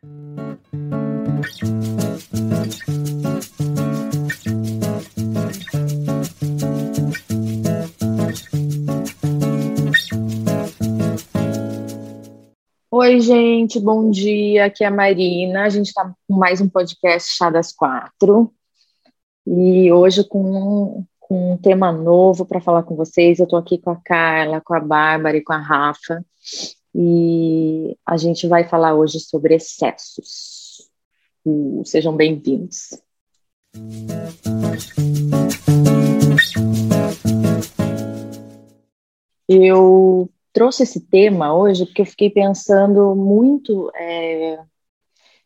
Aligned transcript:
Oi, 0.00 0.06
gente, 13.20 13.80
bom 13.80 14.08
dia. 14.12 14.66
Aqui 14.66 14.84
é 14.84 14.86
a 14.86 14.90
Marina. 14.90 15.64
A 15.64 15.68
gente 15.68 15.86
está 15.86 16.14
com 16.28 16.34
mais 16.36 16.60
um 16.60 16.68
podcast 16.68 17.36
Chá 17.36 17.50
das 17.50 17.72
Quatro. 17.72 18.54
E 19.44 19.90
hoje 19.90 20.22
com, 20.22 21.04
com 21.18 21.54
um 21.54 21.56
tema 21.56 21.90
novo 21.90 22.46
para 22.46 22.60
falar 22.60 22.84
com 22.84 22.94
vocês. 22.94 23.40
Eu 23.40 23.44
estou 23.44 23.58
aqui 23.58 23.78
com 23.78 23.90
a 23.90 23.96
Carla, 23.96 24.60
com 24.60 24.74
a 24.74 24.80
Bárbara 24.80 25.36
e 25.36 25.42
com 25.42 25.54
a 25.54 25.58
Rafa. 25.58 26.24
E 26.94 27.96
a 28.06 28.16
gente 28.16 28.46
vai 28.46 28.66
falar 28.66 28.94
hoje 28.94 29.20
sobre 29.20 29.54
excessos. 29.54 30.88
Uh, 31.44 31.82
sejam 31.84 32.16
bem-vindos. 32.16 33.00
Eu 39.48 40.30
trouxe 40.52 40.82
esse 40.82 41.00
tema 41.00 41.54
hoje 41.54 41.86
porque 41.86 42.02
eu 42.02 42.06
fiquei 42.06 42.30
pensando 42.30 43.14
muito 43.14 43.90
é, 43.94 44.58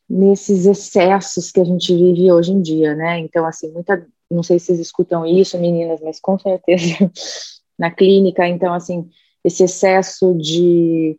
nesses 0.09 0.67
excessos 0.67 1.51
que 1.51 1.61
a 1.61 1.65
gente 1.65 1.95
vive 1.95 2.33
hoje 2.33 2.53
em 2.53 2.63
dia, 2.63 2.95
né? 2.95 3.19
Então, 3.19 3.47
assim, 3.47 3.71
muita, 3.73 4.07
não 4.31 4.43
sei 4.43 4.59
se 4.59 4.67
vocês 4.67 4.81
escutam 4.81 5.27
isso, 5.27 5.59
meninas, 5.59 6.01
mas 6.01 6.21
com 6.21 6.39
certeza 6.39 7.11
na 7.79 7.91
clínica, 7.91 8.47
então, 8.47 8.73
assim, 8.73 9.09
esse 9.45 9.65
excesso 9.65 10.35
de 10.35 11.19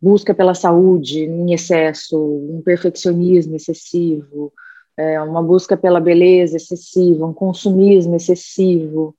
busca 0.00 0.34
pela 0.34 0.54
saúde 0.54 1.20
em 1.20 1.52
excesso, 1.54 2.18
um 2.18 2.60
perfeccionismo 2.62 3.56
excessivo, 3.56 4.52
é, 4.96 5.20
uma 5.20 5.42
busca 5.42 5.76
pela 5.76 6.00
beleza 6.00 6.56
excessiva, 6.56 7.26
um 7.26 7.32
consumismo 7.32 8.14
excessivo, 8.14 9.16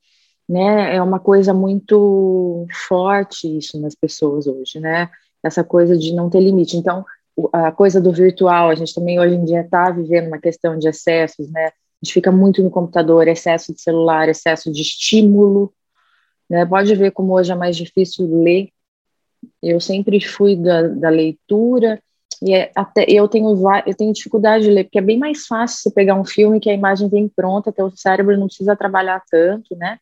né? 0.48 0.94
É 0.94 1.02
uma 1.02 1.18
coisa 1.18 1.52
muito 1.52 2.66
forte 2.88 3.58
isso 3.58 3.80
nas 3.80 3.94
pessoas 3.94 4.46
hoje, 4.46 4.78
né? 4.80 5.10
Essa 5.42 5.64
coisa 5.64 5.96
de 5.96 6.14
não 6.14 6.30
ter 6.30 6.40
limite. 6.40 6.76
Então, 6.76 7.04
a 7.52 7.70
coisa 7.72 8.00
do 8.00 8.12
virtual, 8.12 8.70
a 8.70 8.74
gente 8.74 8.94
também 8.94 9.20
hoje 9.20 9.34
em 9.34 9.44
dia 9.44 9.60
está 9.60 9.90
vivendo 9.90 10.28
uma 10.28 10.38
questão 10.38 10.78
de 10.78 10.88
excessos, 10.88 11.50
né? 11.50 11.66
A 11.66 12.04
gente 12.04 12.14
fica 12.14 12.30
muito 12.30 12.62
no 12.62 12.70
computador, 12.70 13.26
excesso 13.28 13.74
de 13.74 13.80
celular, 13.80 14.28
excesso 14.28 14.72
de 14.72 14.82
estímulo, 14.82 15.72
né? 16.48 16.64
Pode 16.64 16.94
ver 16.94 17.10
como 17.10 17.34
hoje 17.34 17.52
é 17.52 17.54
mais 17.54 17.76
difícil 17.76 18.26
ler. 18.42 18.70
Eu 19.62 19.80
sempre 19.80 20.20
fui 20.20 20.56
da, 20.56 20.82
da 20.82 21.08
leitura 21.08 22.00
e 22.42 22.54
é, 22.54 22.70
até 22.74 23.04
eu 23.08 23.26
tenho 23.28 23.48
eu 23.86 23.94
tenho 23.94 24.12
dificuldade 24.12 24.64
de 24.64 24.70
ler 24.70 24.84
porque 24.84 24.98
é 24.98 25.02
bem 25.02 25.18
mais 25.18 25.46
fácil 25.46 25.78
você 25.78 25.90
pegar 25.90 26.14
um 26.14 26.24
filme 26.24 26.60
que 26.60 26.68
a 26.68 26.74
imagem 26.74 27.08
vem 27.08 27.28
pronta, 27.28 27.72
teu 27.72 27.90
cérebro 27.96 28.36
não 28.36 28.46
precisa 28.46 28.76
trabalhar 28.76 29.22
tanto, 29.30 29.74
né? 29.76 29.98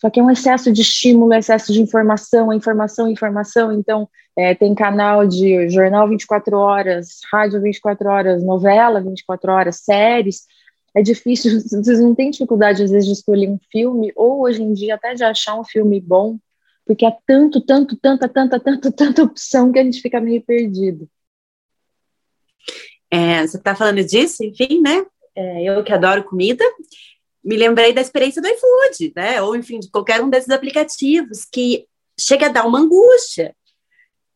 Só 0.00 0.10
que 0.10 0.20
é 0.20 0.22
um 0.22 0.30
excesso 0.30 0.72
de 0.72 0.82
estímulo, 0.82 1.32
excesso 1.32 1.72
de 1.72 1.80
informação, 1.80 2.52
informação, 2.52 3.08
informação. 3.08 3.72
Então, 3.72 4.08
é, 4.36 4.54
tem 4.54 4.74
canal 4.74 5.26
de 5.26 5.68
jornal 5.70 6.08
24 6.08 6.58
horas, 6.58 7.20
rádio 7.32 7.60
24 7.62 8.08
horas, 8.10 8.44
novela 8.44 9.00
24 9.00 9.52
horas, 9.52 9.76
séries. 9.76 10.42
É 10.94 11.00
difícil, 11.00 11.58
vocês 11.70 12.00
não 12.00 12.14
têm 12.14 12.30
dificuldade, 12.30 12.82
às 12.82 12.90
vezes, 12.90 13.06
de 13.06 13.12
escolher 13.12 13.48
um 13.48 13.58
filme, 13.70 14.12
ou 14.14 14.42
hoje 14.42 14.62
em 14.62 14.72
dia 14.72 14.96
até 14.96 15.14
de 15.14 15.24
achar 15.24 15.58
um 15.58 15.64
filme 15.64 16.00
bom, 16.00 16.36
porque 16.86 17.06
é 17.06 17.16
tanto, 17.26 17.60
tanto, 17.60 17.96
tanta, 17.96 18.28
tanta, 18.28 18.60
tanta, 18.60 18.92
tanta 18.92 19.22
opção 19.22 19.72
que 19.72 19.78
a 19.78 19.84
gente 19.84 20.00
fica 20.00 20.20
meio 20.20 20.42
perdido. 20.42 21.08
É, 23.10 23.46
você 23.46 23.56
está 23.56 23.74
falando 23.74 24.04
disso, 24.04 24.44
enfim, 24.44 24.80
né? 24.80 25.04
É, 25.36 25.64
eu 25.64 25.82
que 25.82 25.92
adoro 25.92 26.24
comida, 26.24 26.64
me 27.44 27.56
lembrei 27.56 27.92
da 27.92 28.00
experiência 28.00 28.40
do 28.40 28.48
iFood, 28.48 29.12
né? 29.14 29.40
Ou, 29.42 29.54
enfim, 29.54 29.78
de 29.78 29.90
qualquer 29.90 30.22
um 30.22 30.30
desses 30.30 30.50
aplicativos 30.50 31.44
que 31.44 31.86
chega 32.18 32.46
a 32.46 32.50
dar 32.50 32.66
uma 32.66 32.80
angústia. 32.80 33.54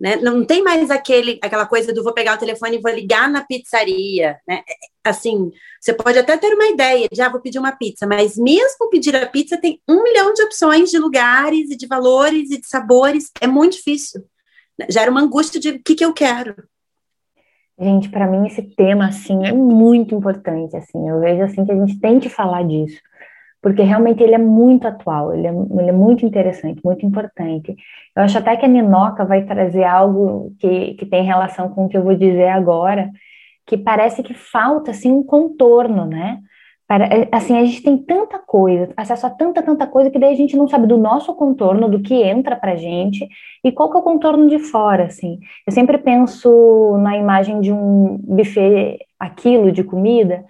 Né? 0.00 0.16
Não 0.16 0.44
tem 0.44 0.62
mais 0.62 0.90
aquele, 0.90 1.40
aquela 1.42 1.66
coisa 1.66 1.92
do 1.92 2.04
vou 2.04 2.12
pegar 2.14 2.36
o 2.36 2.38
telefone 2.38 2.76
e 2.76 2.80
vou 2.80 2.92
ligar 2.92 3.28
na 3.28 3.44
pizzaria. 3.44 4.38
Né? 4.46 4.62
Assim, 5.04 5.50
você 5.80 5.92
pode 5.92 6.18
até 6.18 6.36
ter 6.36 6.54
uma 6.54 6.68
ideia 6.68 7.08
de 7.10 7.20
ah, 7.20 7.28
vou 7.28 7.40
pedir 7.40 7.58
uma 7.58 7.72
pizza, 7.72 8.06
mas 8.06 8.36
mesmo 8.36 8.88
pedir 8.90 9.16
a 9.16 9.26
pizza 9.26 9.56
tem 9.56 9.80
um 9.88 10.02
milhão 10.02 10.32
de 10.32 10.42
opções 10.42 10.90
de 10.90 10.98
lugares 10.98 11.70
e 11.70 11.76
de 11.76 11.86
valores 11.86 12.50
e 12.50 12.60
de 12.60 12.68
sabores. 12.68 13.30
É 13.40 13.46
muito 13.46 13.72
difícil. 13.72 14.24
Gera 14.88 15.10
uma 15.10 15.22
angústia 15.22 15.60
de 15.60 15.70
o 15.70 15.82
que, 15.82 15.96
que 15.96 16.04
eu 16.04 16.12
quero. 16.12 16.54
Gente, 17.80 18.08
para 18.08 18.26
mim 18.26 18.46
esse 18.46 18.62
tema 18.62 19.06
assim 19.06 19.46
é 19.46 19.52
muito 19.52 20.14
importante, 20.14 20.76
assim. 20.76 21.08
Eu 21.08 21.20
vejo 21.20 21.42
assim 21.42 21.64
que 21.64 21.72
a 21.72 21.76
gente 21.76 22.00
tem 22.00 22.18
que 22.18 22.28
falar 22.28 22.64
disso, 22.64 23.00
porque 23.60 23.82
realmente 23.82 24.22
ele 24.22 24.34
é 24.34 24.38
muito 24.38 24.86
atual, 24.86 25.34
ele 25.34 25.46
é, 25.46 25.50
ele 25.50 25.90
é 25.90 25.92
muito 25.92 26.24
interessante, 26.24 26.80
muito 26.84 27.04
importante. 27.04 27.74
Eu 28.16 28.22
acho 28.22 28.38
até 28.38 28.56
que 28.56 28.64
a 28.64 28.68
Ninoca 28.68 29.24
vai 29.24 29.44
trazer 29.44 29.84
algo 29.84 30.54
que, 30.58 30.94
que 30.94 31.06
tem 31.06 31.24
relação 31.24 31.68
com 31.70 31.86
o 31.86 31.88
que 31.88 31.96
eu 31.96 32.04
vou 32.04 32.14
dizer 32.14 32.48
agora, 32.48 33.10
que 33.66 33.76
parece 33.76 34.22
que 34.22 34.34
falta 34.34 34.92
assim 34.92 35.12
um 35.12 35.22
contorno, 35.22 36.06
né? 36.06 36.40
Para, 36.86 37.04
é, 37.04 37.28
assim, 37.30 37.58
a 37.58 37.64
gente 37.66 37.82
tem 37.82 37.98
tanta 37.98 38.38
coisa, 38.38 38.90
acesso 38.96 39.26
a 39.26 39.30
tanta, 39.30 39.62
tanta 39.62 39.86
coisa, 39.86 40.10
que 40.10 40.18
daí 40.18 40.32
a 40.32 40.36
gente 40.36 40.56
não 40.56 40.66
sabe 40.66 40.86
do 40.86 40.96
nosso 40.96 41.34
contorno, 41.34 41.86
do 41.86 42.00
que 42.00 42.14
entra 42.14 42.56
pra 42.56 42.76
gente, 42.76 43.28
e 43.62 43.70
qual 43.70 43.90
que 43.90 43.96
é 43.98 44.00
o 44.00 44.02
contorno 44.02 44.48
de 44.48 44.58
fora, 44.58 45.04
assim. 45.04 45.38
Eu 45.66 45.72
sempre 45.72 45.98
penso 45.98 46.96
na 47.02 47.14
imagem 47.14 47.60
de 47.60 47.70
um 47.70 48.16
buffet 48.22 49.00
aquilo 49.20 49.70
de 49.70 49.84
comida, 49.84 50.46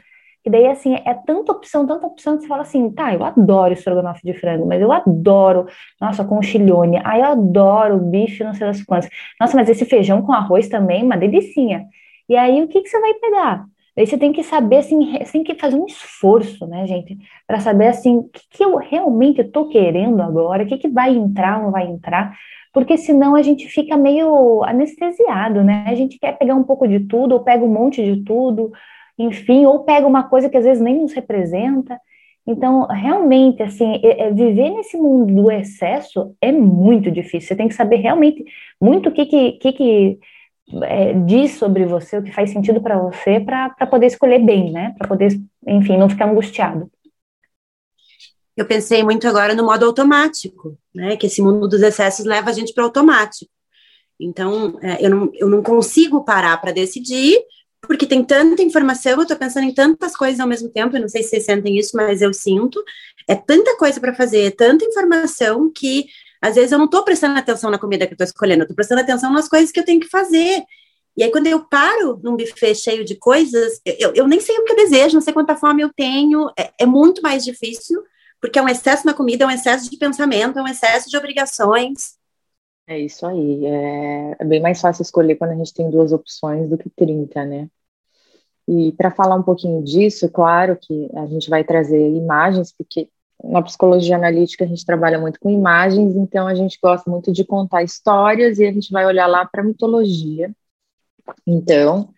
que 0.49 0.51
daí, 0.51 0.67
assim, 0.67 0.95
é 0.95 1.13
tanta 1.13 1.53
opção, 1.53 1.87
tanta 1.87 2.07
opção, 2.07 2.37
que 2.37 2.43
você 2.43 2.49
fala 2.49 2.63
assim, 2.63 2.91
tá, 2.91 3.13
eu 3.13 3.23
adoro 3.23 3.75
estrogonofe 3.75 4.23
de 4.25 4.33
frango, 4.33 4.67
mas 4.67 4.81
eu 4.81 4.91
adoro, 4.91 5.67
nossa, 6.01 6.25
com 6.25 6.41
chilhone, 6.41 6.99
ah, 7.05 7.19
eu 7.19 7.25
adoro 7.27 7.99
bife, 7.99 8.43
não 8.43 8.55
sei 8.55 8.67
das 8.67 8.83
quantas. 8.83 9.11
Nossa, 9.39 9.55
mas 9.55 9.69
esse 9.69 9.85
feijão 9.85 10.23
com 10.23 10.33
arroz 10.33 10.67
também, 10.69 11.05
uma 11.05 11.19
delicinha. 11.19 11.87
E 12.27 12.35
aí, 12.35 12.63
o 12.63 12.69
que, 12.69 12.81
que 12.81 12.89
você 12.89 12.99
vai 12.99 13.13
pegar? 13.15 13.67
Aí 13.97 14.07
você 14.07 14.17
tem 14.17 14.33
que 14.33 14.43
saber, 14.43 14.79
assim, 14.79 15.19
você 15.19 15.33
tem 15.33 15.45
que 15.45 15.55
fazer 15.55 15.77
um 15.77 15.85
esforço, 15.85 16.67
né, 16.67 16.87
gente, 16.87 17.19
para 17.47 17.61
saber, 17.61 17.89
assim, 17.89 18.17
o 18.17 18.23
que, 18.25 18.41
que 18.51 18.65
eu 18.65 18.77
realmente 18.77 19.43
estou 19.43 19.69
querendo 19.69 20.23
agora, 20.23 20.63
o 20.63 20.67
que, 20.67 20.79
que 20.79 20.89
vai 20.89 21.15
entrar, 21.15 21.63
não 21.63 21.71
vai 21.71 21.87
entrar, 21.87 22.35
porque 22.73 22.97
senão 22.97 23.35
a 23.35 23.43
gente 23.43 23.69
fica 23.69 23.99
meio 23.99 24.65
anestesiado, 24.65 25.63
né? 25.63 25.85
A 25.87 25.95
gente 25.95 26.19
quer 26.19 26.39
pegar 26.39 26.55
um 26.55 26.65
pouco 26.65 26.87
de 26.87 27.01
tudo, 27.01 27.33
ou 27.33 27.41
pega 27.41 27.65
um 27.65 27.73
monte 27.73 28.03
de 28.03 28.23
tudo, 28.25 28.73
enfim, 29.19 29.67
ou 29.67 29.81
pega 29.81 30.07
uma 30.07 30.25
coisa 30.25 30.49
que 30.49 30.57
às 30.57 30.65
vezes 30.65 30.83
nem 30.83 31.01
nos 31.01 31.13
representa. 31.13 31.99
Então, 32.47 32.87
realmente, 32.87 33.63
assim, 33.63 34.01
viver 34.33 34.71
nesse 34.71 34.97
mundo 34.97 35.35
do 35.35 35.51
excesso 35.51 36.35
é 36.41 36.51
muito 36.51 37.11
difícil. 37.11 37.49
Você 37.49 37.57
tem 37.57 37.69
que 37.69 37.75
saber 37.75 37.97
realmente 37.97 38.45
muito 38.81 39.09
o 39.11 39.13
que, 39.13 39.27
que, 39.27 39.53
que, 39.53 39.73
que 39.73 40.19
é, 40.85 41.13
diz 41.13 41.53
sobre 41.53 41.85
você, 41.85 42.19
o 42.19 42.23
que 42.23 42.33
faz 42.33 42.51
sentido 42.51 42.81
para 42.81 42.99
você, 42.99 43.41
para 43.41 43.87
poder 43.87 44.07
escolher 44.07 44.39
bem, 44.39 44.73
né? 44.73 44.95
Para 44.97 45.09
poder, 45.09 45.39
enfim, 45.67 45.99
não 45.99 46.09
ficar 46.09 46.31
angustiado. 46.31 46.91
Eu 48.57 48.67
pensei 48.67 49.05
muito 49.05 49.29
agora 49.29 49.55
no 49.55 49.65
modo 49.65 49.85
automático, 49.85 50.77
né? 50.95 51.17
Que 51.17 51.27
esse 51.27 51.43
mundo 51.43 51.69
dos 51.69 51.83
excessos 51.83 52.25
leva 52.25 52.51
a 52.51 52.53
gente 52.53 52.73
para 52.73 52.85
automático. 52.85 53.51
Então, 54.19 54.79
é, 54.83 55.05
eu, 55.05 55.11
não, 55.11 55.31
eu 55.35 55.49
não 55.49 55.63
consigo 55.63 56.25
parar 56.25 56.61
para 56.61 56.73
decidir, 56.73 57.39
porque 57.89 58.07
tem 58.07 58.23
tanta 58.23 58.63
informação, 58.63 59.13
eu 59.13 59.23
estou 59.23 59.37
pensando 59.37 59.65
em 59.65 59.73
tantas 59.73 60.15
coisas 60.15 60.39
ao 60.39 60.47
mesmo 60.47 60.69
tempo, 60.69 60.95
eu 60.95 61.01
não 61.01 61.09
sei 61.09 61.23
se 61.23 61.31
vocês 61.31 61.47
sentem 61.47 61.79
isso, 61.79 61.97
mas 61.97 62.21
eu 62.21 62.35
sinto. 62.35 62.85
É 63.27 63.35
tanta 63.35 63.77
coisa 63.79 63.99
para 63.99 64.15
fazer, 64.15 64.43
é 64.43 64.51
tanta 64.51 64.85
informação 64.85 65.73
que 65.75 66.07
às 66.41 66.55
vezes 66.55 66.71
eu 66.71 66.79
não 66.79 66.85
estou 66.85 67.03
prestando 67.03 67.39
atenção 67.39 67.71
na 67.71 67.79
comida 67.79 68.07
que 68.07 68.13
eu 68.13 68.15
estou 68.15 68.27
escolhendo, 68.27 68.61
eu 68.61 68.65
estou 68.65 68.77
prestando 68.77 69.01
atenção 69.01 69.33
nas 69.33 69.49
coisas 69.49 69.73
que 69.73 69.81
eu 69.81 69.85
tenho 69.85 70.01
que 70.01 70.09
fazer. 70.09 70.63
E 71.17 71.25
aí, 71.25 71.33
quando 71.33 71.47
eu 71.47 71.65
paro 71.65 72.21
num 72.23 72.37
buffet 72.37 72.75
cheio 72.75 73.05
de 73.05 73.17
coisas, 73.17 73.81
eu, 73.85 74.13
eu 74.15 74.29
nem 74.29 74.39
sei 74.39 74.57
o 74.59 74.65
que 74.65 74.73
eu 74.73 74.77
desejo, 74.77 75.15
não 75.15 75.23
sei 75.23 75.33
quanta 75.33 75.57
fome 75.57 75.83
eu 75.83 75.91
tenho, 75.97 76.49
é, 76.57 76.71
é 76.79 76.87
muito 76.87 77.23
mais 77.23 77.43
difícil, 77.43 78.01
porque 78.39 78.59
é 78.59 78.63
um 78.63 78.69
excesso 78.69 79.07
na 79.07 79.15
comida, 79.15 79.45
é 79.45 79.47
um 79.47 79.51
excesso 79.51 79.91
de 79.91 79.97
pensamento, 79.97 80.59
é 80.59 80.63
um 80.63 80.69
excesso 80.69 81.09
de 81.09 81.17
obrigações. 81.17 82.18
É 82.89 82.99
isso 82.99 83.27
aí. 83.27 83.67
É, 83.67 84.37
é 84.41 84.45
bem 84.47 84.63
mais 84.63 84.81
fácil 84.81 85.03
escolher 85.03 85.37
quando 85.37 85.51
a 85.51 85.57
gente 85.57 85.75
tem 85.75 85.91
duas 85.91 86.11
opções 86.11 86.71
do 86.71 86.79
que 86.79 86.89
30, 86.89 87.45
né? 87.45 87.69
E 88.67 88.93
para 88.93 89.11
falar 89.11 89.37
um 89.37 89.43
pouquinho 89.43 89.83
disso, 89.85 90.31
claro 90.31 90.75
que 90.81 91.11
a 91.15 91.27
gente 91.27 91.51
vai 91.51 91.63
trazer 91.63 92.01
imagens, 92.01 92.73
porque 92.73 93.11
na 93.45 93.61
psicologia 93.63 94.17
analítica 94.17 94.65
a 94.65 94.67
gente 94.67 94.87
trabalha 94.87 95.19
muito 95.19 95.39
com 95.39 95.51
imagens, 95.51 96.17
então 96.17 96.47
a 96.47 96.55
gente 96.55 96.79
gosta 96.83 97.11
muito 97.11 97.31
de 97.31 97.45
contar 97.45 97.83
histórias 97.83 98.59
e 98.59 98.67
a 98.67 98.73
gente 98.73 98.91
vai 98.91 99.05
olhar 99.05 99.27
lá 99.27 99.45
para 99.45 99.61
a 99.61 99.65
mitologia. 99.65 100.51
Então, 101.47 102.09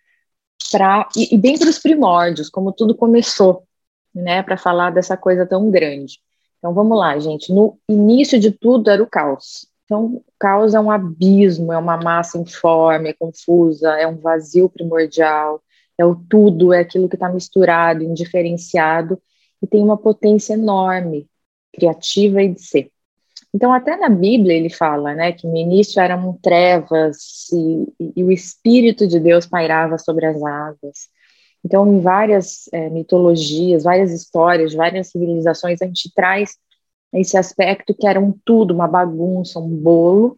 para 0.71 1.07
e, 1.17 1.35
e 1.35 1.37
bem 1.37 1.57
para 1.59 1.69
os 1.69 1.79
primórdios, 1.79 2.49
como 2.49 2.71
tudo 2.71 2.95
começou, 2.95 3.65
né, 4.15 4.41
para 4.41 4.57
falar 4.57 4.91
dessa 4.91 5.17
coisa 5.17 5.45
tão 5.45 5.69
grande. 5.69 6.19
Então 6.59 6.73
vamos 6.73 6.97
lá, 6.97 7.19
gente. 7.19 7.53
No 7.53 7.77
início 7.89 8.39
de 8.39 8.51
tudo 8.51 8.89
era 8.89 9.03
o 9.03 9.09
caos. 9.09 9.70
Então, 9.91 10.23
é 10.73 10.79
um 10.79 10.89
abismo, 10.89 11.73
é 11.73 11.77
uma 11.77 11.97
massa 11.97 12.37
informe, 12.37 13.09
é 13.09 13.13
confusa, 13.13 13.89
é 13.99 14.07
um 14.07 14.15
vazio 14.15 14.69
primordial, 14.69 15.61
é 15.97 16.05
o 16.05 16.15
tudo, 16.15 16.71
é 16.71 16.79
aquilo 16.79 17.09
que 17.09 17.17
está 17.17 17.27
misturado, 17.27 18.01
indiferenciado, 18.01 19.21
e 19.61 19.67
tem 19.67 19.83
uma 19.83 19.97
potência 19.97 20.53
enorme, 20.53 21.27
criativa 21.73 22.41
e 22.41 22.53
de 22.53 22.61
ser. 22.61 22.89
Então, 23.53 23.73
até 23.73 23.97
na 23.97 24.07
Bíblia 24.07 24.55
ele 24.55 24.69
fala, 24.69 25.13
né, 25.13 25.33
que 25.33 25.45
no 25.45 25.57
início 25.57 26.01
eram 26.01 26.39
trevas 26.41 27.49
e, 27.51 28.13
e 28.15 28.23
o 28.23 28.31
Espírito 28.31 29.05
de 29.05 29.19
Deus 29.19 29.45
pairava 29.45 29.97
sobre 29.97 30.25
as 30.25 30.41
águas. 30.41 31.09
Então, 31.65 31.85
em 31.85 31.99
várias 31.99 32.69
é, 32.71 32.89
mitologias, 32.89 33.83
várias 33.83 34.13
histórias, 34.13 34.73
várias 34.73 35.09
civilizações, 35.09 35.81
a 35.81 35.85
gente 35.85 36.09
traz 36.15 36.55
esse 37.13 37.37
aspecto 37.37 37.93
que 37.93 38.07
era 38.07 38.19
um 38.19 38.33
tudo, 38.45 38.73
uma 38.73 38.87
bagunça, 38.87 39.59
um 39.59 39.75
bolo, 39.75 40.37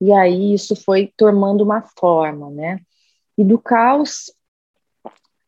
e 0.00 0.12
aí 0.12 0.54
isso 0.54 0.76
foi 0.76 1.12
tomando 1.16 1.62
uma 1.62 1.82
forma, 1.98 2.50
né? 2.50 2.80
E 3.36 3.44
do 3.44 3.58
caos 3.58 4.32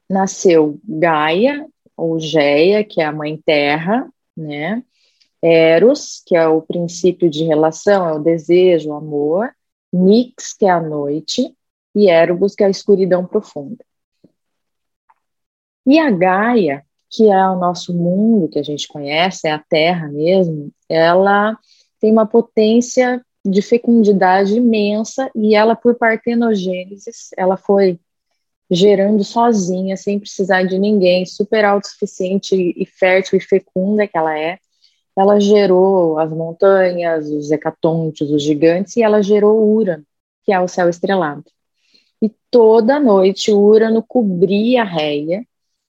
nasceu 0.09 0.81
Gaia, 0.85 1.67
ou 1.97 2.19
Geia, 2.19 2.85
que 2.85 3.01
é 3.01 3.05
a 3.05 3.13
mãe 3.13 3.41
terra, 3.45 4.09
né? 4.37 4.83
Eros, 5.43 6.23
que 6.27 6.35
é 6.37 6.47
o 6.47 6.63
princípio 6.63 7.31
de 7.31 7.45
relação, 7.45 8.09
é 8.09 8.13
o 8.13 8.23
desejo, 8.23 8.91
o 8.91 8.95
amor, 8.95 9.55
Nix, 9.93 10.53
que 10.53 10.67
é 10.67 10.71
a 10.71 10.81
noite, 10.81 11.55
e 11.95 12.11
Erebus, 12.11 12.55
que 12.55 12.63
é 12.63 12.67
a 12.67 12.71
escuridão 12.71 13.27
profunda. 13.27 13.85
E 15.87 15.99
a 15.99 16.11
Gaia, 16.11 16.85
que 17.17 17.31
é 17.31 17.49
o 17.49 17.57
nosso 17.57 17.95
mundo 17.95 18.47
que 18.47 18.59
a 18.59 18.63
gente 18.63 18.87
conhece, 18.87 19.49
é 19.49 19.53
a 19.53 19.59
Terra 19.59 20.07
mesmo, 20.09 20.71
ela 20.87 21.59
tem 21.99 22.13
uma 22.13 22.27
potência 22.27 23.25
de 23.43 23.63
fecundidade 23.63 24.55
imensa 24.55 25.31
e 25.35 25.55
ela, 25.55 25.75
por 25.75 25.95
partenogênese, 25.95 27.11
ela 27.35 27.57
foi 27.57 27.99
gerando 28.71 29.25
sozinha, 29.25 29.97
sem 29.97 30.19
precisar 30.19 30.65
de 30.65 30.79
ninguém, 30.79 31.25
super 31.25 31.65
autossuficiente 31.65 32.55
e 32.77 32.85
fértil 32.85 33.39
e 33.39 33.41
fecunda 33.41 34.07
que 34.07 34.19
ela 34.19 34.39
é. 34.39 34.59
Ela 35.17 35.41
gerou 35.41 36.19
as 36.19 36.31
montanhas, 36.31 37.31
os 37.31 37.51
hecatontes, 37.51 38.29
os 38.29 38.43
gigantes, 38.43 38.95
e 38.97 39.03
ela 39.03 39.23
gerou 39.23 39.75
Urano, 39.75 40.05
que 40.45 40.53
é 40.53 40.61
o 40.61 40.69
céu 40.69 40.91
estrelado. 40.91 41.45
E 42.21 42.31
toda 42.51 43.01
noite 43.01 43.53
Urano 43.53 44.03
cobria 44.03 44.83
a 44.83 44.85
Reia, 44.85 45.47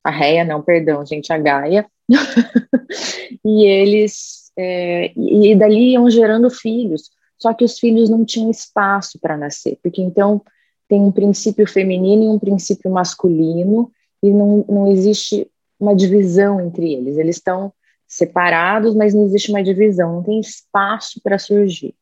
a 0.07 0.12
Reia 0.12 0.45
não, 0.45 0.62
perdão, 0.62 1.06
gente, 1.06 1.33
a 1.33 1.38
Gaia, 1.38 1.86
e 3.44 3.65
eles, 3.65 4.51
é, 4.57 5.12
e 5.15 5.56
dali 5.56 5.92
iam 5.92 6.09
gerando 6.09 6.50
filhos, 6.50 7.09
só 7.38 7.54
que 7.54 7.65
os 7.65 7.77
filhos 7.77 8.09
não 8.09 8.24
tinham 8.24 8.50
espaço 8.50 9.19
para 9.19 9.38
nascer, 9.38 9.77
porque 9.83 10.01
então 10.01 10.42
tem 10.88 11.01
um 11.01 11.12
princípio 11.12 11.68
feminino 11.68 12.24
e 12.24 12.27
um 12.30 12.39
princípio 12.39 12.89
masculino, 12.89 13.92
e 14.24 14.31
não, 14.31 14.65
não 14.68 14.92
existe 14.92 15.50
uma 15.80 15.95
divisão 15.95 16.62
entre 16.62 16.94
eles. 16.94 17.18
Eles 17.18 17.36
estão 17.36 17.71
separados, 18.07 18.95
mas 18.95 19.13
não 19.13 19.25
existe 19.25 19.51
uma 19.51 19.62
divisão, 19.62 20.15
não 20.15 20.24
tem 20.24 20.39
espaço 20.39 21.21
para 21.21 21.38
surgir. 21.38 21.94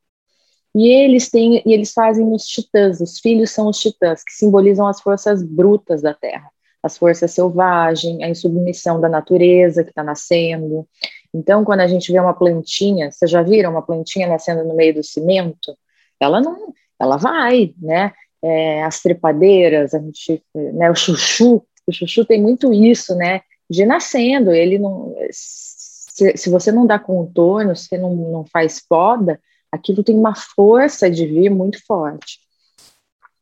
E 0.74 0.88
eles 0.90 1.30
têm, 1.30 1.64
e 1.66 1.74
eles 1.74 1.94
fazem 1.94 2.32
os 2.32 2.46
titãs, 2.46 3.02
os 3.02 3.20
filhos 3.20 3.50
são 3.52 3.68
os 3.68 3.80
titãs, 3.80 4.24
que 4.24 4.34
simbolizam 4.34 4.86
as 4.88 5.02
forças 5.02 5.42
brutas 5.42 6.02
da 6.02 6.14
terra, 6.14 6.52
as 6.86 6.98
forças 6.98 7.32
selvagens, 7.32 8.22
a 8.22 8.30
insubmissão 8.30 9.02
da 9.02 9.10
natureza 9.10 9.84
que 9.84 9.90
está 9.90 10.04
nascendo. 10.04 10.88
Então, 11.34 11.66
quando 11.66 11.82
a 11.82 11.88
gente 11.88 12.12
vê 12.12 12.20
uma 12.20 12.34
plantinha, 12.34 13.12
vocês 13.12 13.30
já 13.30 13.42
viram 13.42 13.72
uma 13.72 13.82
plantinha 13.82 14.28
nascendo 14.28 14.64
no 14.64 14.76
meio 14.76 14.94
do 14.94 15.04
cimento? 15.04 15.76
Ela 16.20 16.40
não, 16.40 16.74
ela 17.00 17.18
vai, 17.18 17.74
né? 17.82 18.14
é, 18.46 18.84
as 18.84 19.02
trepadeiras, 19.02 19.96
a 19.96 20.00
gente, 20.00 20.44
né, 20.54 20.92
o 20.92 20.96
chuchu, 20.96 21.66
o 21.88 21.92
chuchu 21.92 22.24
tem 22.24 22.40
muito 22.40 22.72
isso, 22.72 23.16
né, 23.16 23.42
de 23.68 23.86
nascendo, 23.88 24.52
ele 24.52 24.78
não, 24.78 25.16
se, 25.32 26.38
se 26.38 26.50
você 26.52 26.72
não 26.72 26.86
dá 26.86 27.00
contorno, 27.00 27.76
se 27.76 27.98
não, 27.98 28.16
não 28.16 28.46
faz 28.46 28.80
poda, 28.88 29.40
aquilo 29.72 30.04
tem 30.04 30.16
uma 30.16 30.36
força 30.36 31.10
de 31.10 31.26
vir 31.26 31.50
muito 31.50 31.84
forte. 31.88 32.40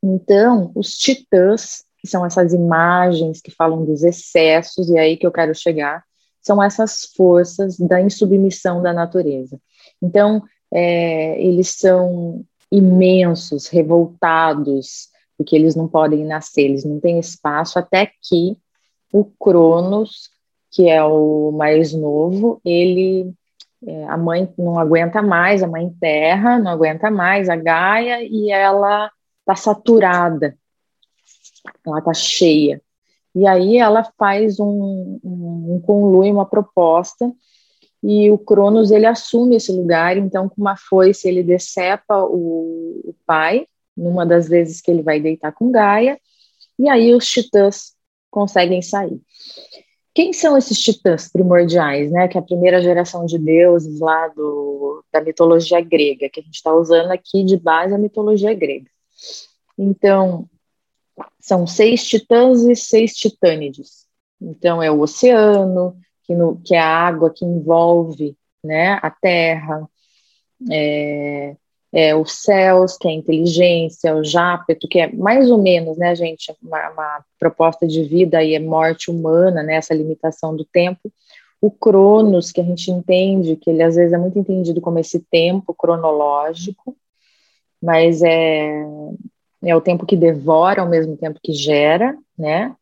Então, 0.01 0.72
os 0.74 0.98
titãs, 0.98 1.84
são 2.08 2.26
essas 2.26 2.54
imagens 2.54 3.42
que 3.42 3.52
falam 3.52 3.86
dos 3.86 4.04
excessos, 4.04 4.90
e 4.90 4.98
é 4.98 5.02
aí 5.02 5.18
que 5.18 5.26
eu 5.26 5.32
quero 5.32 5.54
chegar, 5.56 6.04
são 6.42 6.62
essas 6.62 7.06
forças 7.16 7.78
da 7.78 8.02
insubmissão 8.02 8.82
da 8.82 8.92
natureza. 8.92 9.58
Então, 10.02 10.44
é, 10.72 11.42
eles 11.42 11.70
são 11.78 12.44
imensos, 12.72 13.68
revoltados, 13.68 15.08
porque 15.38 15.56
eles 15.56 15.76
não 15.76 15.88
podem 15.88 16.26
nascer, 16.26 16.64
eles 16.64 16.84
não 16.84 17.00
têm 17.00 17.20
espaço, 17.20 17.80
até 17.80 18.12
que 18.22 18.58
o 19.12 19.24
Cronos, 19.24 20.30
que 20.72 20.90
é 20.90 21.04
o 21.04 21.52
mais 21.52 21.94
novo, 21.94 22.60
ele 22.66 23.32
é, 23.86 24.06
a 24.06 24.18
mãe 24.18 24.52
não 24.58 24.80
aguenta 24.80 25.22
mais, 25.22 25.62
a 25.62 25.68
mãe 25.68 25.94
terra 26.00 26.58
não 26.58 26.72
aguenta 26.72 27.12
mais, 27.12 27.50
a 27.50 27.56
Gaia, 27.56 28.24
e 28.24 28.50
ela 28.50 29.12
está 29.42 29.56
saturada, 29.56 30.58
ela 31.86 32.00
está 32.00 32.13
cheia. 32.13 32.81
E 33.36 33.48
aí 33.48 33.77
ela 33.77 34.04
faz 34.18 34.60
um, 34.60 35.19
um, 35.24 35.75
um 35.75 35.81
conluio, 35.81 36.33
uma 36.33 36.45
proposta 36.45 37.31
e 38.04 38.30
o 38.30 38.38
Cronos 38.38 38.92
ele 38.92 39.06
assume 39.06 39.56
esse 39.56 39.71
lugar, 39.71 40.18
então 40.18 40.50
com 40.50 40.62
uma 40.62 40.75
foice 40.75 41.27
ele 41.27 41.42
decepa 41.42 42.21
o, 42.21 43.01
o 43.06 43.15
pai, 43.25 43.65
numa 43.95 44.25
das 44.25 44.50
vezes 44.50 44.81
que 44.81 44.92
ele 44.92 45.01
vai 45.01 45.21
deitar 45.21 45.54
com 45.54 45.71
Gaia, 45.71 46.19
e 46.77 46.89
aí 46.89 47.15
os 47.15 47.25
titãs 47.25 47.94
conseguem 48.30 48.81
sair. 48.81 49.21
Quem 50.13 50.33
são 50.33 50.57
esses 50.57 50.80
titãs 50.80 51.31
primordiais, 51.31 52.12
né? 52.12 52.27
Que 52.27 52.38
é 52.38 52.42
a 52.42 52.44
primeira 52.44 52.81
geração 52.81 53.25
de 53.25 53.39
deuses 53.39 54.00
lá 54.00 54.27
do, 54.27 55.04
da 55.12 55.21
mitologia 55.21 55.81
grega, 55.81 56.30
que 56.30 56.39
a 56.39 56.44
gente 56.44 56.56
está 56.56 56.74
usando 56.74 57.09
aqui 57.09 57.44
de 57.44 57.57
base 57.57 57.94
a 57.94 57.98
mitologia 57.98 58.54
grega. 58.54 58.89
Então, 59.77 60.48
são 61.39 61.68
seis 61.68 62.04
titãs 62.06 62.63
e 62.63 62.75
seis 62.75 63.13
titânides. 63.13 64.07
Então, 64.42 64.81
é 64.81 64.92
o 64.92 65.00
oceano, 65.01 65.95
que, 66.24 66.36
no, 66.36 66.60
que 66.63 66.75
é 66.75 66.80
a 66.80 66.88
água 66.88 67.33
que 67.33 67.45
envolve 67.45 68.36
né, 68.63 69.00
a 69.01 69.10
terra, 69.10 69.88
é, 70.71 71.56
é, 71.92 72.15
os 72.15 72.31
céus, 72.42 72.98
que 72.98 73.07
é 73.07 73.12
a 73.12 73.13
inteligência, 73.13 74.15
o 74.15 74.24
jápeto, 74.24 74.88
que 74.88 75.00
é 75.00 75.12
mais 75.12 75.50
ou 75.51 75.62
menos, 75.62 75.98
né, 75.98 76.15
gente, 76.15 76.54
uma, 76.62 76.89
uma 76.89 77.25
proposta 77.39 77.86
de 77.86 78.04
vida 78.04 78.44
e 78.44 78.56
é 78.56 78.59
morte 78.59 79.12
humana, 79.12 79.61
né, 79.61 79.76
essa 79.76 79.94
limitação 79.94 80.56
do 80.56 80.66
tempo. 80.66 81.11
O 81.61 81.69
Cronos, 81.69 82.52
que 82.52 82.59
a 82.59 82.64
gente 82.64 82.90
entende, 82.90 83.56
que 83.56 83.69
ele 83.69 83.83
às 83.83 83.95
vezes 83.95 84.11
é 84.11 84.18
muito 84.18 84.40
entendido 84.40 84.81
como 84.81 84.99
esse 84.99 85.19
tempo 85.19 85.73
cronológico, 85.73 86.97
mas 87.81 88.21
é, 88.21 88.85
é 89.64 89.76
o 89.76 89.82
tempo 89.82 90.06
que 90.06 90.16
devora 90.16 90.82
ao 90.82 90.90
mesmo 90.90 91.16
tempo 91.18 91.40
que 91.42 91.54
gera, 91.54 92.18
né? 92.38 92.76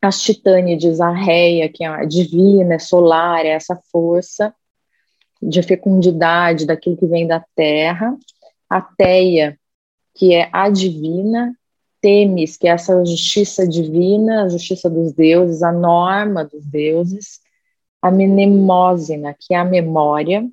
as 0.00 0.20
titânides, 0.20 1.00
a 1.00 1.10
réia, 1.10 1.68
que 1.68 1.84
é 1.84 1.88
a 1.88 2.04
divina, 2.04 2.74
é 2.74 2.78
solar, 2.78 3.44
é 3.44 3.50
essa 3.50 3.76
força 3.90 4.54
de 5.42 5.62
fecundidade 5.62 6.66
daquilo 6.66 6.96
que 6.96 7.06
vem 7.06 7.26
da 7.26 7.44
terra, 7.54 8.16
a 8.68 8.80
teia, 8.80 9.58
que 10.14 10.34
é 10.34 10.48
a 10.52 10.68
divina, 10.68 11.54
Temis, 12.00 12.56
que 12.56 12.68
é 12.68 12.70
essa 12.70 13.04
justiça 13.04 13.66
divina, 13.66 14.44
a 14.44 14.48
justiça 14.48 14.88
dos 14.88 15.12
deuses, 15.12 15.62
a 15.62 15.72
norma 15.72 16.44
dos 16.44 16.64
deuses, 16.64 17.40
a 18.00 18.10
Mnemosina, 18.10 19.34
que 19.38 19.54
é 19.54 19.58
a 19.58 19.64
memória, 19.64 20.48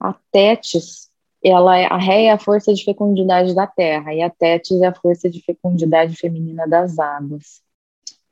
a 0.00 0.14
Tétis, 0.32 1.03
ela 1.44 1.78
é, 1.78 1.86
a 1.86 1.96
Ré 1.98 2.24
é 2.24 2.32
a 2.32 2.38
força 2.38 2.72
de 2.72 2.84
fecundidade 2.84 3.54
da 3.54 3.66
terra, 3.66 4.14
e 4.14 4.22
a 4.22 4.30
Tétis 4.30 4.80
é 4.82 4.86
a 4.86 4.94
força 4.94 5.28
de 5.28 5.42
fecundidade 5.42 6.16
feminina 6.16 6.66
das 6.66 6.98
águas 6.98 7.64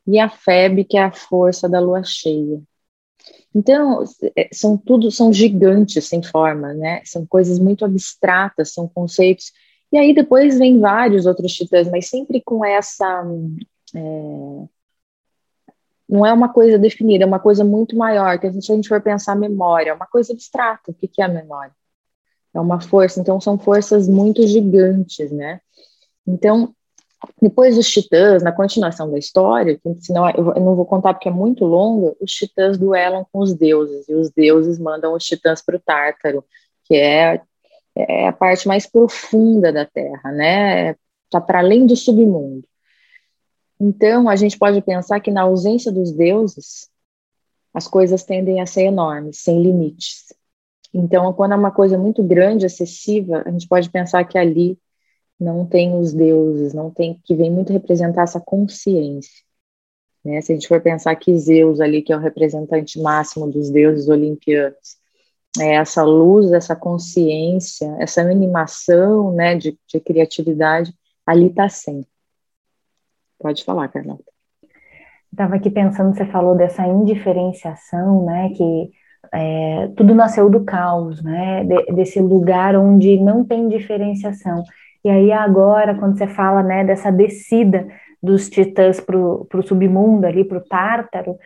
e 0.07 0.19
a 0.19 0.29
Feb, 0.29 0.85
que 0.85 0.97
é 0.97 1.05
a 1.05 1.13
força 1.13 1.69
da 1.69 1.81
lua 1.81 2.03
cheia. 2.05 2.61
Então, 3.55 4.03
é, 4.37 4.49
são 4.53 4.77
tudo, 4.77 5.11
são 5.11 5.33
gigantes 5.33 6.09
sem 6.09 6.23
forma, 6.23 6.73
né? 6.75 7.03
São 7.05 7.27
coisas 7.27 7.59
muito 7.59 7.85
abstratas, 7.85 8.73
são 8.73 8.89
conceitos. 8.89 9.53
E 9.93 9.99
aí 9.99 10.15
depois 10.15 10.59
vem 10.59 10.81
vários 10.81 11.27
outros 11.27 11.53
titãs, 11.53 11.89
mas 11.89 12.09
sempre 12.09 12.41
com 12.43 12.65
essa. 12.65 13.25
É, 13.95 14.69
não 16.09 16.27
é 16.27 16.33
uma 16.33 16.53
coisa 16.53 16.79
definida, 16.79 17.25
é 17.25 17.27
uma 17.27 17.39
coisa 17.41 17.65
muito 17.65 17.97
maior, 17.97 18.39
que 18.39 18.47
a 18.47 18.51
gente, 18.51 18.67
se 18.67 18.73
a 18.73 18.75
gente 18.75 18.89
for 18.89 19.01
pensar 19.01 19.35
memória, 19.37 19.91
é 19.91 19.95
uma 19.95 20.07
coisa 20.07 20.33
abstrata. 20.33 20.91
O 20.91 20.95
que, 20.95 21.09
que 21.09 21.23
é 21.23 21.25
a 21.25 21.29
memória? 21.29 21.73
É 22.55 22.61
uma 22.61 22.81
força, 22.81 23.21
então 23.21 23.41
são 23.41 23.59
forças 23.59 24.09
muito 24.09 24.47
gigantes, 24.47 25.31
né? 25.31 25.61
Então, 26.27 26.75
depois 27.41 27.77
dos 27.77 27.91
Titãs, 27.91 28.43
na 28.43 28.53
continuação 28.53 29.11
da 29.11 29.19
história, 29.19 29.81
senão 30.01 30.29
eu 30.31 30.45
não 30.61 30.77
vou 30.77 30.85
contar 30.85 31.15
porque 31.15 31.29
é 31.29 31.33
muito 31.33 31.65
longa, 31.65 32.15
os 32.21 32.31
Titãs 32.31 32.77
duelam 32.77 33.27
com 33.33 33.41
os 33.41 33.55
deuses, 33.55 34.09
e 34.09 34.15
os 34.15 34.31
deuses 34.31 34.79
mandam 34.79 35.15
os 35.15 35.25
Titãs 35.25 35.63
para 35.63 35.77
o 35.77 35.81
Tártaro, 35.81 36.45
que 36.85 36.95
é 36.95 37.41
é 37.95 38.29
a 38.29 38.33
parte 38.33 38.67
mais 38.67 38.87
profunda 38.87 39.73
da 39.73 39.85
Terra, 39.85 40.33
né? 40.33 40.97
Está 41.25 41.41
para 41.41 41.59
além 41.59 41.87
do 41.87 41.97
submundo. 41.97 42.67
Então, 43.79 44.29
a 44.29 44.37
gente 44.37 44.59
pode 44.59 44.81
pensar 44.81 45.21
que 45.21 45.31
na 45.31 45.43
ausência 45.43 45.91
dos 45.91 46.13
deuses, 46.13 46.89
as 47.75 47.89
coisas 47.89 48.23
tendem 48.23 48.61
a 48.61 48.67
ser 48.67 48.85
enormes, 48.85 49.39
sem 49.39 49.63
limites. 49.63 50.33
Então, 50.93 51.33
quando 51.33 51.53
é 51.53 51.57
uma 51.57 51.71
coisa 51.71 51.97
muito 51.97 52.23
grande, 52.23 52.67
excessiva, 52.67 53.43
a 53.47 53.51
gente 53.51 53.67
pode 53.67 53.89
pensar 53.91 54.25
que 54.25 54.37
ali 54.37 54.79
não 55.41 55.67
tem 55.67 55.99
os 55.99 56.13
deuses, 56.13 56.75
não 56.75 56.91
tem 56.91 57.21
que 57.25 57.35
vem 57.35 57.51
muito 57.51 57.73
representar 57.73 58.23
essa 58.23 58.41
consciência. 58.41 59.43
Né? 60.25 60.41
Se 60.41 60.53
a 60.53 60.55
gente 60.55 60.69
for 60.69 60.81
pensar 60.81 61.17
que 61.17 61.37
Zeus 61.39 61.81
ali, 61.81 62.03
que 62.03 62.13
é 62.13 62.17
o 62.17 62.21
representante 62.21 63.01
máximo 63.01 63.51
dos 63.51 63.71
deuses 63.71 64.09
olimpianos, 64.09 65.01
é 65.61 65.75
essa 65.75 66.03
luz, 66.03 66.53
essa 66.53 66.75
consciência, 66.75 67.95
essa 67.99 68.23
animação 68.23 69.33
né, 69.33 69.55
de, 69.57 69.79
de 69.87 70.01
criatividade, 70.01 70.95
ali 71.27 71.47
está 71.47 71.69
sem. 71.69 72.07
Pode 73.39 73.65
falar, 73.65 73.89
Carlota. 73.89 74.33
Estava 75.31 75.57
aqui 75.57 75.71
pensando, 75.71 76.15
você 76.15 76.27
falou 76.27 76.55
dessa 76.55 76.87
indiferenciação, 76.87 78.25
né, 78.25 78.51
que 78.51 78.93
é, 79.35 79.89
tudo 79.97 80.15
nasceu 80.15 80.51
do 80.51 80.65
caos, 80.65 81.23
né, 81.23 81.65
de, 81.65 81.93
desse 81.95 82.21
lugar 82.21 82.77
onde 82.77 83.19
não 83.19 83.45
tem 83.45 83.69
diferenciação. 83.69 84.63
E 85.05 85.11
aí 85.11 85.33
agora, 85.33 85.95
quando 85.95 86.17
você 86.17 86.27
fala, 86.27 86.63
né, 86.63 86.85
dessa 86.85 87.11
descida 87.11 87.87
dos 88.23 88.49
titãs 88.49 89.01
para 89.01 89.17
o 89.17 89.63
submundo 89.67 90.27
ali, 90.27 90.45
para 90.45 90.59
o 90.59 90.65
Tártaro, 90.65 91.37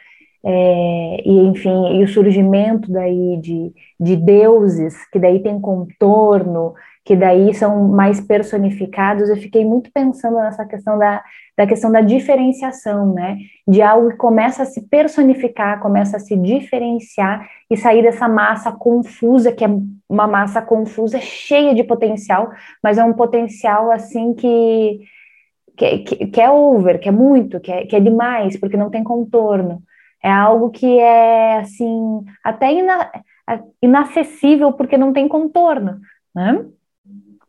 é, 0.45 1.23
e 1.25 1.47
enfim, 1.47 1.99
e 1.99 2.05
o 2.05 2.09
surgimento 2.09 2.91
daí 2.93 3.37
de, 3.41 3.73
de 3.99 4.17
deuses, 4.17 4.95
que 5.11 5.19
daí 5.19 5.43
tem 5.43 5.61
contorno, 5.61 6.75
que 7.07 7.15
daí 7.15 7.55
são 7.55 7.87
mais 7.87 8.21
personificados, 8.21 9.29
eu 9.29 9.37
fiquei 9.37 9.65
muito 9.65 9.93
pensando 9.93 10.39
nessa 10.39 10.67
questão 10.67 10.99
da, 10.99 11.23
da 11.57 11.65
questão 11.65 11.93
da 11.93 12.01
diferenciação, 12.01 13.15
né? 13.15 13.39
De 13.67 13.81
algo 13.81 14.11
que 14.11 14.17
começa 14.17 14.65
a 14.65 14.67
se 14.67 14.83
personificar, 14.89 15.79
começa 15.79 16.17
a 16.17 16.21
se 16.21 16.37
diferenciar 16.37 17.49
e 17.71 17.77
sair 17.77 18.03
dessa 18.03 18.29
massa 18.29 18.73
confusa, 18.73 19.53
que 19.53 19.65
é 19.65 19.69
uma 20.09 20.27
massa 20.27 20.61
confusa, 20.61 21.21
cheia 21.21 21.73
de 21.77 21.85
potencial, 21.85 22.51
mas 22.83 22.99
é 22.99 23.05
um 23.05 23.13
potencial 23.13 23.93
assim 23.93 24.35
que 24.35 25.01
que, 25.77 25.99
que, 25.99 26.27
que, 26.29 26.41
é 26.41 26.51
over, 26.51 26.99
que 26.99 27.09
é 27.09 27.13
muito, 27.13 27.61
que 27.61 27.71
é, 27.71 27.87
que 27.87 27.95
é 27.95 28.01
demais, 28.01 28.59
porque 28.59 28.77
não 28.79 28.91
tem 28.91 29.05
contorno. 29.05 29.83
É 30.25 30.31
algo 30.31 30.71
que 30.71 30.99
é, 30.99 31.59
assim, 31.59 32.25
até 32.43 32.73
ina, 32.73 33.13
inacessível, 33.83 34.73
porque 34.73 34.97
não 34.97 35.13
tem 35.13 35.29
contorno, 35.29 36.01
né? 36.35 36.65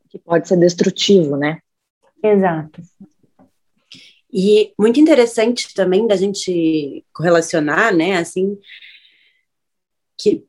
Que 0.10 0.20
pode 0.20 0.48
ser 0.48 0.58
destrutivo, 0.58 1.36
né? 1.36 1.60
Exato. 2.24 2.82
E 4.32 4.74
muito 4.78 5.00
interessante 5.00 5.74
também 5.74 6.06
da 6.06 6.16
gente 6.16 7.06
correlacionar, 7.14 7.96
né, 7.96 8.18
assim, 8.18 8.58
que 10.18 10.46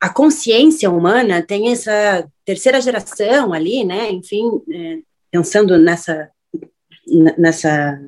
a 0.00 0.08
consciência 0.08 0.90
humana 0.90 1.42
tem 1.42 1.72
essa 1.72 2.30
terceira 2.44 2.80
geração 2.80 3.52
ali, 3.52 3.84
né, 3.84 4.10
enfim, 4.10 4.44
é, 4.72 4.98
pensando 5.30 5.76
nessa 5.78 6.30
nessa 7.38 8.00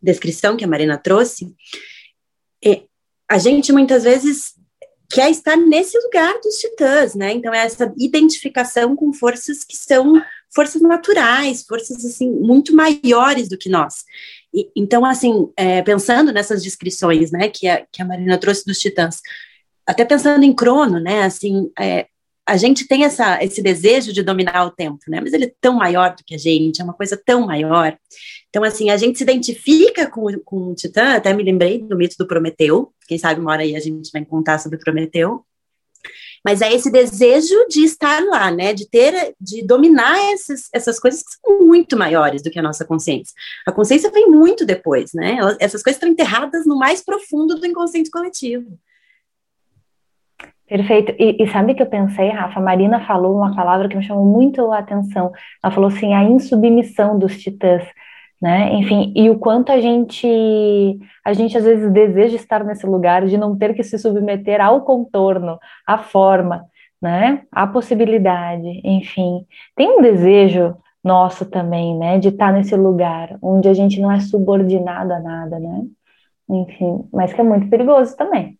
descrição 0.00 0.56
que 0.56 0.64
a 0.64 0.68
Marina 0.68 0.96
trouxe, 0.96 1.52
é, 2.64 2.82
a 3.28 3.38
gente 3.38 3.72
muitas 3.72 4.04
vezes 4.04 4.54
quer 5.14 5.30
estar 5.30 5.56
nesse 5.56 5.96
lugar 5.96 6.34
dos 6.42 6.56
titãs, 6.56 7.14
né? 7.14 7.32
Então, 7.32 7.54
é 7.54 7.58
essa 7.58 7.94
identificação 7.96 8.96
com 8.96 9.12
forças 9.12 9.62
que 9.62 9.76
são 9.76 10.20
forças 10.52 10.82
naturais, 10.82 11.62
forças, 11.62 12.04
assim, 12.04 12.28
muito 12.28 12.74
maiores 12.74 13.48
do 13.48 13.56
que 13.56 13.68
nós. 13.68 14.04
E, 14.52 14.68
então, 14.74 15.04
assim, 15.04 15.48
é, 15.56 15.82
pensando 15.82 16.32
nessas 16.32 16.64
descrições, 16.64 17.30
né, 17.30 17.48
que 17.48 17.68
a, 17.68 17.86
que 17.92 18.02
a 18.02 18.04
Marina 18.04 18.36
trouxe 18.38 18.64
dos 18.66 18.80
titãs, 18.80 19.20
até 19.86 20.04
pensando 20.04 20.44
em 20.44 20.52
Crono, 20.52 20.98
né, 20.98 21.22
assim, 21.22 21.70
é, 21.78 22.08
a 22.46 22.56
gente 22.56 22.86
tem 22.86 23.04
essa, 23.04 23.42
esse 23.42 23.62
desejo 23.62 24.12
de 24.12 24.22
dominar 24.22 24.66
o 24.66 24.70
tempo, 24.70 24.98
né? 25.08 25.20
Mas 25.20 25.32
ele 25.32 25.46
é 25.46 25.52
tão 25.60 25.74
maior 25.74 26.14
do 26.14 26.22
que 26.24 26.34
a 26.34 26.38
gente, 26.38 26.80
é 26.80 26.84
uma 26.84 26.92
coisa 26.92 27.16
tão 27.16 27.46
maior. 27.46 27.96
Então, 28.50 28.62
assim, 28.62 28.90
a 28.90 28.96
gente 28.96 29.16
se 29.18 29.24
identifica 29.24 30.08
com, 30.08 30.26
com 30.44 30.70
o 30.70 30.74
Titã, 30.74 31.14
até 31.14 31.32
me 31.32 31.42
lembrei 31.42 31.82
do 31.82 31.96
mito 31.96 32.16
do 32.18 32.26
Prometeu, 32.26 32.92
quem 33.08 33.18
sabe 33.18 33.40
uma 33.40 33.50
hora 33.50 33.62
aí 33.62 33.74
a 33.74 33.80
gente 33.80 34.10
vai 34.12 34.24
contar 34.24 34.58
sobre 34.58 34.78
Prometeu. 34.78 35.44
Mas 36.44 36.60
é 36.60 36.70
esse 36.70 36.92
desejo 36.92 37.66
de 37.68 37.84
estar 37.84 38.22
lá, 38.22 38.50
né? 38.50 38.74
De 38.74 38.86
ter, 38.86 39.34
de 39.40 39.66
dominar 39.66 40.18
essas, 40.30 40.68
essas 40.74 41.00
coisas 41.00 41.22
que 41.22 41.30
são 41.30 41.66
muito 41.66 41.96
maiores 41.96 42.42
do 42.42 42.50
que 42.50 42.58
a 42.58 42.62
nossa 42.62 42.84
consciência. 42.84 43.32
A 43.66 43.72
consciência 43.72 44.10
vem 44.10 44.28
muito 44.28 44.66
depois, 44.66 45.14
né? 45.14 45.38
Essas 45.58 45.82
coisas 45.82 45.96
estão 45.96 46.10
enterradas 46.10 46.66
no 46.66 46.76
mais 46.76 47.02
profundo 47.02 47.58
do 47.58 47.66
inconsciente 47.66 48.10
coletivo. 48.10 48.78
Perfeito. 50.66 51.14
E, 51.18 51.42
e, 51.42 51.46
sabe 51.48 51.74
que 51.74 51.82
eu 51.82 51.86
pensei, 51.86 52.30
Rafa? 52.30 52.58
A 52.58 52.62
Marina 52.62 53.00
falou 53.06 53.36
uma 53.36 53.54
palavra 53.54 53.88
que 53.88 53.96
me 53.96 54.02
chamou 54.02 54.24
muito 54.24 54.72
a 54.72 54.78
atenção. 54.78 55.30
Ela 55.62 55.72
falou 55.72 55.88
assim, 55.88 56.14
a 56.14 56.24
insubmissão 56.24 57.18
dos 57.18 57.38
titãs, 57.38 57.84
né? 58.40 58.72
Enfim, 58.74 59.12
e 59.14 59.28
o 59.30 59.38
quanto 59.38 59.70
a 59.72 59.80
gente, 59.80 60.26
a 61.24 61.32
gente 61.34 61.56
às 61.56 61.64
vezes 61.64 61.92
deseja 61.92 62.36
estar 62.36 62.64
nesse 62.64 62.86
lugar 62.86 63.26
de 63.26 63.36
não 63.36 63.56
ter 63.56 63.74
que 63.74 63.82
se 63.84 63.98
submeter 63.98 64.60
ao 64.60 64.82
contorno, 64.82 65.58
à 65.86 65.98
forma, 65.98 66.64
né? 67.00 67.42
À 67.52 67.66
possibilidade, 67.66 68.80
enfim. 68.84 69.46
Tem 69.76 69.88
um 69.98 70.02
desejo 70.02 70.76
nosso 71.02 71.44
também, 71.50 71.96
né? 71.98 72.18
De 72.18 72.28
estar 72.28 72.52
nesse 72.52 72.74
lugar 72.76 73.36
onde 73.42 73.68
a 73.68 73.74
gente 73.74 74.00
não 74.00 74.10
é 74.10 74.20
subordinado 74.20 75.12
a 75.12 75.20
nada, 75.20 75.58
né? 75.58 75.82
Enfim, 76.48 77.08
mas 77.12 77.32
que 77.34 77.40
é 77.40 77.44
muito 77.44 77.68
perigoso 77.68 78.16
também 78.16 78.58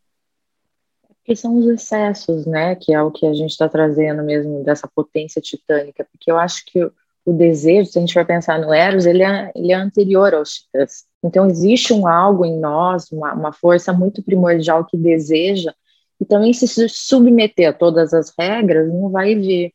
que 1.24 1.34
são 1.34 1.56
os 1.56 1.66
excessos, 1.66 2.46
né? 2.46 2.74
Que 2.76 2.92
é 2.92 3.02
o 3.02 3.10
que 3.10 3.26
a 3.26 3.32
gente 3.32 3.50
está 3.50 3.68
trazendo 3.68 4.22
mesmo 4.22 4.62
dessa 4.62 4.86
potência 4.86 5.40
titânica, 5.40 6.06
porque 6.12 6.30
eu 6.30 6.38
acho 6.38 6.64
que 6.66 6.84
o, 7.24 7.32
desejo, 7.32 7.90
se 7.90 7.98
a 7.98 8.00
gente 8.00 8.12
for 8.12 8.26
pensar 8.26 8.60
no 8.60 8.72
Eros, 8.72 9.06
ele 9.06 9.22
é, 9.22 9.50
ele 9.54 9.72
é 9.72 9.74
anterior 9.74 10.34
aos 10.34 10.54
titãs. 10.54 11.04
Então 11.22 11.48
existe 11.48 11.92
um 11.92 12.06
algo 12.06 12.44
em 12.44 12.58
nós, 12.58 13.10
uma, 13.10 13.32
uma 13.32 13.52
força 13.52 13.92
muito 13.92 14.22
primordial 14.22 14.84
que 14.84 14.96
deseja, 14.96 15.72
e 16.20 16.24
também 16.24 16.52
se 16.52 16.66
submeter 16.88 17.70
a 17.70 17.72
todas 17.72 18.12
as 18.12 18.32
regras 18.38 18.88
não 18.88 19.10
vai 19.10 19.34
vir, 19.34 19.72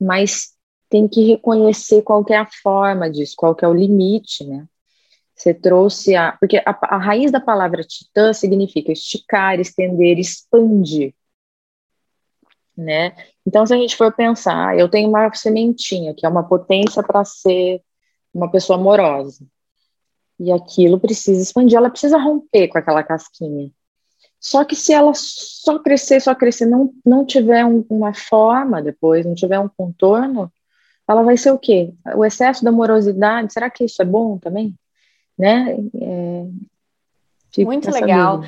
mas 0.00 0.54
tem 0.88 1.08
que 1.08 1.24
reconhecer 1.26 2.02
qual 2.02 2.24
é 2.30 2.36
a 2.36 2.46
forma 2.62 3.10
disso, 3.10 3.34
qual 3.36 3.56
é 3.60 3.68
o 3.68 3.74
limite, 3.74 4.44
né? 4.44 4.66
Você 5.36 5.52
trouxe 5.52 6.16
a. 6.16 6.32
Porque 6.32 6.56
a, 6.56 6.78
a 6.82 6.96
raiz 6.96 7.30
da 7.30 7.40
palavra 7.40 7.82
titã 7.82 8.32
significa 8.32 8.90
esticar, 8.90 9.60
estender, 9.60 10.18
expandir. 10.18 11.14
Né? 12.76 13.14
Então, 13.46 13.66
se 13.66 13.74
a 13.74 13.76
gente 13.76 13.96
for 13.96 14.12
pensar, 14.12 14.78
eu 14.78 14.88
tenho 14.88 15.08
uma 15.08 15.32
sementinha, 15.34 16.14
que 16.14 16.26
é 16.26 16.28
uma 16.28 16.46
potência 16.46 17.02
para 17.02 17.24
ser 17.24 17.82
uma 18.32 18.50
pessoa 18.50 18.78
amorosa. 18.78 19.46
E 20.38 20.52
aquilo 20.52 21.00
precisa 21.00 21.42
expandir, 21.42 21.78
ela 21.78 21.90
precisa 21.90 22.18
romper 22.18 22.68
com 22.68 22.78
aquela 22.78 23.02
casquinha. 23.02 23.70
Só 24.38 24.64
que 24.64 24.76
se 24.76 24.92
ela 24.92 25.12
só 25.14 25.78
crescer, 25.78 26.20
só 26.20 26.34
crescer, 26.34 26.66
não, 26.66 26.92
não 27.04 27.24
tiver 27.24 27.64
um, 27.64 27.84
uma 27.88 28.12
forma 28.14 28.82
depois, 28.82 29.24
não 29.24 29.34
tiver 29.34 29.58
um 29.58 29.68
contorno, 29.68 30.52
ela 31.08 31.22
vai 31.22 31.36
ser 31.36 31.50
o 31.50 31.58
quê? 31.58 31.94
O 32.14 32.24
excesso 32.24 32.62
da 32.62 32.70
amorosidade, 32.70 33.52
será 33.52 33.70
que 33.70 33.84
isso 33.84 34.02
é 34.02 34.04
bom 34.04 34.38
também? 34.38 34.74
Né? 35.38 35.76
É, 35.94 37.62
Muito 37.64 37.90
legal. 37.90 38.42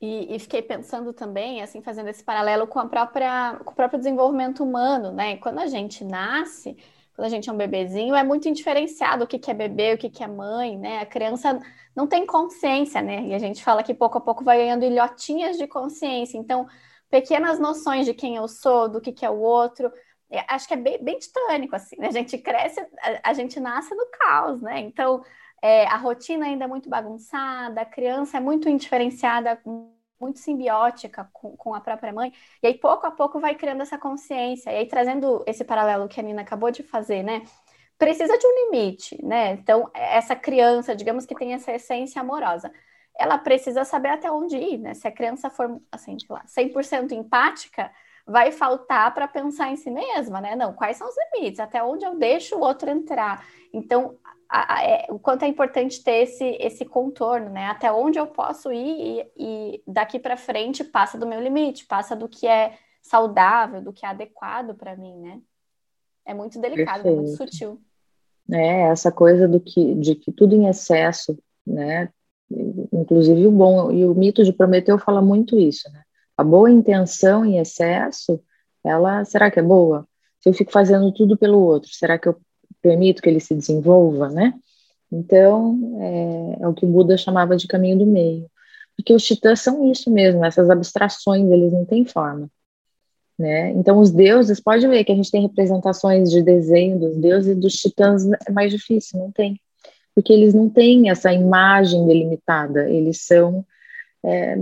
E, 0.00 0.34
e, 0.34 0.38
fiquei 0.40 0.60
pensando 0.60 1.12
também, 1.12 1.62
assim, 1.62 1.80
fazendo 1.80 2.08
esse 2.08 2.24
paralelo 2.24 2.66
com, 2.66 2.80
a 2.80 2.86
própria, 2.86 3.60
com 3.64 3.70
o 3.70 3.74
próprio 3.74 4.00
desenvolvimento 4.00 4.64
humano, 4.64 5.12
né? 5.12 5.36
Quando 5.36 5.60
a 5.60 5.66
gente 5.68 6.04
nasce, 6.04 6.76
quando 7.14 7.26
a 7.26 7.28
gente 7.28 7.48
é 7.48 7.52
um 7.52 7.56
bebezinho, 7.56 8.14
é 8.14 8.24
muito 8.24 8.48
indiferenciado 8.48 9.22
o 9.22 9.26
que, 9.28 9.38
que 9.38 9.48
é 9.48 9.54
bebê, 9.54 9.94
o 9.94 9.98
que, 9.98 10.10
que 10.10 10.24
é 10.24 10.26
mãe, 10.26 10.76
né? 10.76 10.98
A 10.98 11.06
criança 11.06 11.60
não 11.94 12.08
tem 12.08 12.26
consciência, 12.26 13.00
né? 13.00 13.26
E 13.26 13.34
a 13.34 13.38
gente 13.38 13.62
fala 13.62 13.82
que 13.84 13.94
pouco 13.94 14.18
a 14.18 14.20
pouco 14.20 14.42
vai 14.42 14.58
ganhando 14.58 14.84
ilhotinhas 14.84 15.56
de 15.56 15.68
consciência. 15.68 16.36
Então, 16.36 16.66
pequenas 17.08 17.60
noções 17.60 18.04
de 18.04 18.12
quem 18.12 18.34
eu 18.34 18.48
sou, 18.48 18.88
do 18.88 19.00
que, 19.00 19.12
que 19.12 19.24
é 19.24 19.30
o 19.30 19.38
outro. 19.38 19.92
Acho 20.48 20.66
que 20.66 20.74
é 20.74 20.78
bem, 20.78 21.04
bem 21.04 21.18
titânico, 21.18 21.76
assim, 21.76 21.94
né? 21.96 22.08
A 22.08 22.12
gente 22.12 22.38
cresce, 22.38 22.80
a, 22.80 23.30
a 23.30 23.32
gente 23.34 23.60
nasce 23.60 23.94
no 23.94 24.06
caos, 24.06 24.60
né? 24.62 24.80
Então, 24.80 25.22
é, 25.62 25.86
a 25.86 25.96
rotina 25.96 26.46
ainda 26.46 26.64
é 26.64 26.68
muito 26.68 26.90
bagunçada, 26.90 27.80
a 27.80 27.86
criança 27.86 28.36
é 28.36 28.40
muito 28.40 28.68
indiferenciada, 28.68 29.60
muito 30.20 30.40
simbiótica 30.40 31.30
com, 31.32 31.56
com, 31.56 31.74
a 31.74 31.80
própria 31.80 32.12
mãe, 32.12 32.32
e 32.60 32.66
aí 32.66 32.74
pouco 32.74 33.06
a 33.06 33.12
pouco 33.12 33.38
vai 33.38 33.54
criando 33.54 33.80
essa 33.82 33.96
consciência, 33.96 34.70
e 34.70 34.76
aí 34.76 34.86
trazendo 34.86 35.44
esse 35.46 35.64
paralelo 35.64 36.08
que 36.08 36.18
a 36.18 36.22
Nina 36.22 36.42
acabou 36.42 36.70
de 36.72 36.82
fazer, 36.82 37.22
né? 37.22 37.42
Precisa 37.96 38.36
de 38.36 38.44
um 38.44 38.64
limite, 38.64 39.24
né? 39.24 39.52
Então, 39.52 39.88
essa 39.94 40.34
criança, 40.34 40.96
digamos 40.96 41.24
que 41.24 41.34
tem 41.34 41.54
essa 41.54 41.72
essência 41.72 42.20
amorosa, 42.20 42.72
ela 43.16 43.38
precisa 43.38 43.84
saber 43.84 44.08
até 44.08 44.30
onde 44.30 44.56
ir, 44.56 44.78
né? 44.78 44.94
Se 44.94 45.06
a 45.06 45.12
criança 45.12 45.48
for, 45.48 45.80
assim, 45.92 46.18
sei 46.18 46.28
lá, 46.28 46.44
100% 46.44 47.12
empática, 47.12 47.92
vai 48.26 48.50
faltar 48.50 49.12
para 49.14 49.28
pensar 49.28 49.70
em 49.70 49.76
si 49.76 49.90
mesma, 49.90 50.40
né? 50.40 50.56
Não, 50.56 50.72
quais 50.72 50.96
são 50.96 51.08
os 51.08 51.14
limites? 51.34 51.60
Até 51.60 51.82
onde 51.82 52.04
eu 52.04 52.16
deixo 52.16 52.56
o 52.56 52.60
outro 52.60 52.90
entrar? 52.90 53.44
Então, 53.72 54.18
a, 54.52 54.84
é, 54.84 55.06
o 55.08 55.18
quanto 55.18 55.44
é 55.44 55.48
importante 55.48 56.04
ter 56.04 56.24
esse, 56.24 56.44
esse 56.60 56.84
contorno, 56.84 57.48
né? 57.48 57.68
Até 57.68 57.90
onde 57.90 58.18
eu 58.18 58.26
posso 58.26 58.70
ir 58.70 59.26
e, 59.34 59.74
e 59.74 59.82
daqui 59.86 60.18
para 60.18 60.36
frente 60.36 60.84
passa 60.84 61.16
do 61.16 61.26
meu 61.26 61.40
limite, 61.40 61.86
passa 61.86 62.14
do 62.14 62.28
que 62.28 62.46
é 62.46 62.76
saudável, 63.00 63.80
do 63.80 63.94
que 63.94 64.04
é 64.04 64.10
adequado 64.10 64.74
para 64.74 64.94
mim, 64.94 65.18
né? 65.20 65.40
É 66.26 66.34
muito 66.34 66.60
delicado, 66.60 67.02
Perfeito. 67.02 67.18
é 67.18 67.22
muito 67.22 67.36
sutil. 67.36 67.80
É, 68.52 68.82
essa 68.82 69.10
coisa 69.10 69.48
do 69.48 69.58
que, 69.58 69.94
de 69.94 70.14
que 70.16 70.30
tudo 70.30 70.54
em 70.54 70.68
excesso, 70.68 71.38
né? 71.66 72.10
Inclusive 72.92 73.46
o 73.46 73.50
bom, 73.50 73.90
e 73.90 74.04
o 74.04 74.14
mito 74.14 74.44
de 74.44 74.52
Prometeu 74.52 74.98
fala 74.98 75.22
muito 75.22 75.58
isso, 75.58 75.90
né? 75.90 76.02
A 76.36 76.44
boa 76.44 76.70
intenção 76.70 77.42
em 77.42 77.58
excesso, 77.58 78.38
ela, 78.84 79.24
será 79.24 79.50
que 79.50 79.58
é 79.58 79.62
boa? 79.62 80.06
Se 80.40 80.50
eu 80.50 80.52
fico 80.52 80.70
fazendo 80.70 81.10
tudo 81.12 81.38
pelo 81.38 81.58
outro, 81.58 81.90
será 81.90 82.18
que 82.18 82.28
eu 82.28 82.38
permito 82.82 83.22
que 83.22 83.30
ele 83.30 83.40
se 83.40 83.54
desenvolva, 83.54 84.28
né? 84.28 84.52
Então, 85.10 85.98
é, 86.00 86.62
é, 86.62 86.68
o 86.68 86.74
que 86.74 86.84
Buda 86.86 87.16
chamava 87.16 87.56
de 87.56 87.68
caminho 87.68 87.98
do 87.98 88.06
meio. 88.06 88.50
Porque 88.96 89.12
os 89.12 89.24
titãs 89.24 89.60
são 89.60 89.90
isso 89.90 90.10
mesmo, 90.10 90.44
essas 90.44 90.68
abstrações, 90.70 91.50
eles 91.50 91.72
não 91.72 91.84
têm 91.84 92.04
forma. 92.04 92.50
Né? 93.38 93.70
Então, 93.72 93.98
os 93.98 94.10
deuses, 94.10 94.60
pode 94.60 94.86
ver 94.86 95.04
que 95.04 95.12
a 95.12 95.14
gente 95.14 95.30
tem 95.30 95.42
representações 95.42 96.30
de 96.30 96.42
desenho 96.42 96.98
dos 96.98 97.16
deuses 97.16 97.56
e 97.56 97.60
dos 97.60 97.74
titãs 97.74 98.24
é 98.46 98.50
mais 98.52 98.70
difícil, 98.70 99.18
não 99.18 99.30
tem. 99.30 99.60
Porque 100.14 100.32
eles 100.32 100.54
não 100.54 100.68
têm 100.68 101.10
essa 101.10 101.32
imagem 101.32 102.06
delimitada, 102.06 102.88
eles 102.90 103.22
são 103.22 103.64
é, 104.24 104.58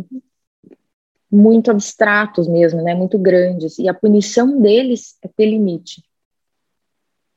muito 1.31 1.71
abstratos 1.71 2.49
mesmo, 2.49 2.83
né? 2.83 2.95
muito 2.95 3.19
grandes, 3.19 3.79
e 3.79 3.89
a 3.89 3.95
punição 3.95 4.61
deles 4.61 5.17
é 5.23 5.29
ter 5.29 5.47
limite. 5.47 6.03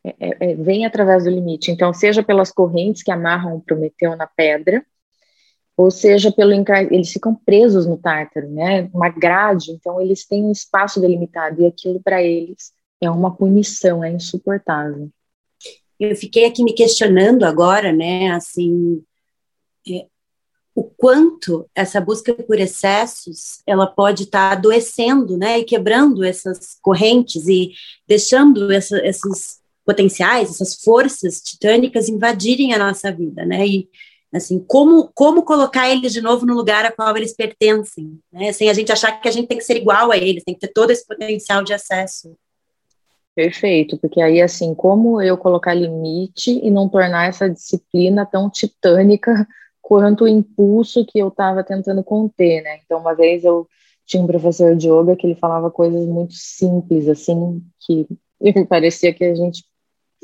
É, 0.04 0.16
é, 0.20 0.52
é, 0.52 0.56
vem 0.56 0.86
através 0.86 1.24
do 1.24 1.30
limite. 1.30 1.72
Então, 1.72 1.94
seja 1.94 2.22
pelas 2.22 2.52
correntes 2.52 3.02
que 3.02 3.12
amarram 3.12 3.56
o 3.56 3.62
Prometeu 3.62 4.16
na 4.18 4.28
pedra, 4.28 4.86
ou 5.78 5.90
seja 5.90 6.32
pelo 6.32 6.52
eles 6.92 7.12
ficam 7.12 7.34
presos 7.34 7.86
no 7.88 7.98
tártaro, 7.98 8.50
né? 8.50 8.90
Uma 8.94 9.10
grade, 9.10 9.72
então 9.72 10.00
eles 10.00 10.26
têm 10.26 10.44
um 10.44 10.52
espaço 10.52 11.00
delimitado 11.02 11.62
e 11.62 11.66
aquilo 11.66 12.00
para 12.02 12.22
eles 12.22 12.74
é 13.02 13.10
uma 13.10 13.36
punição, 13.36 14.04
é 14.04 14.12
insuportável. 14.12 15.10
Eu 16.00 16.16
fiquei 16.16 16.46
aqui 16.46 16.64
me 16.64 16.74
questionando 16.74 17.44
agora, 17.44 17.92
né? 17.92 18.30
Assim, 18.32 19.04
é, 19.90 20.06
o 20.76 20.84
quanto 20.84 21.68
essa 21.74 22.00
busca 22.02 22.34
por 22.34 22.60
excessos 22.60 23.62
ela 23.66 23.88
pode 23.88 24.24
estar 24.24 24.50
tá 24.50 24.58
adoecendo, 24.58 25.38
né? 25.38 25.60
E 25.60 25.64
quebrando 25.64 26.24
essas 26.24 26.78
correntes 26.82 27.48
e 27.48 27.72
deixando 28.08 28.72
essa, 28.72 28.98
esses 29.06 29.63
potenciais, 29.86 30.50
essas 30.50 30.76
forças 30.76 31.40
titânicas 31.42 32.10
invadirem 32.10 32.74
a 32.74 32.80
nossa 32.80 33.12
vida, 33.12 33.46
né? 33.46 33.66
E 33.66 33.90
assim, 34.34 34.60
como 34.68 35.12
como 35.14 35.44
colocar 35.44 35.90
eles 35.90 36.12
de 36.12 36.22
novo 36.22 36.46
no 36.46 36.56
lugar 36.56 36.86
a 36.86 36.92
qual 36.92 37.16
eles 37.16 37.36
pertencem, 37.36 38.20
né? 38.32 38.52
Sem 38.52 38.70
a 38.70 38.74
gente 38.74 38.92
achar 38.92 39.12
que 39.20 39.28
a 39.28 39.32
gente 39.32 39.48
tem 39.48 39.58
que 39.58 39.64
ser 39.64 39.78
igual 39.78 40.12
a 40.12 40.18
eles, 40.18 40.44
tem 40.44 40.54
que 40.54 40.62
ter 40.62 40.74
todo 40.74 40.92
esse 40.92 41.06
potencial 41.06 41.64
de 41.64 41.74
acesso. 41.74 42.36
Perfeito, 43.36 43.98
porque 43.98 44.22
aí 44.22 44.42
assim, 44.42 44.76
como 44.76 45.22
eu 45.22 45.38
colocar 45.38 45.74
limite 45.74 46.52
e 46.64 46.70
não 46.70 46.88
tornar 46.88 47.28
essa 47.28 47.50
disciplina 47.50 48.26
tão 48.26 48.50
titânica 48.50 49.48
quanto 49.84 50.24
o 50.24 50.28
impulso 50.28 51.06
que 51.06 51.20
eu 51.20 51.28
estava 51.28 51.64
tentando 51.64 52.02
conter, 52.04 52.64
né? 52.64 52.80
Então, 52.86 53.00
uma 53.00 53.14
vez 53.14 53.44
eu 53.44 53.68
tinha 54.06 54.24
um 54.24 54.28
professor 54.28 54.76
de 54.76 54.88
yoga 54.88 55.16
que 55.16 55.28
ele 55.28 55.36
falava 55.36 55.70
coisas 55.70 56.06
muito 56.08 56.34
simples, 56.34 57.08
assim, 57.08 57.62
que 57.82 58.08
parecia 58.68 59.14
que 59.14 59.26
a 59.26 59.36
gente 59.36 59.66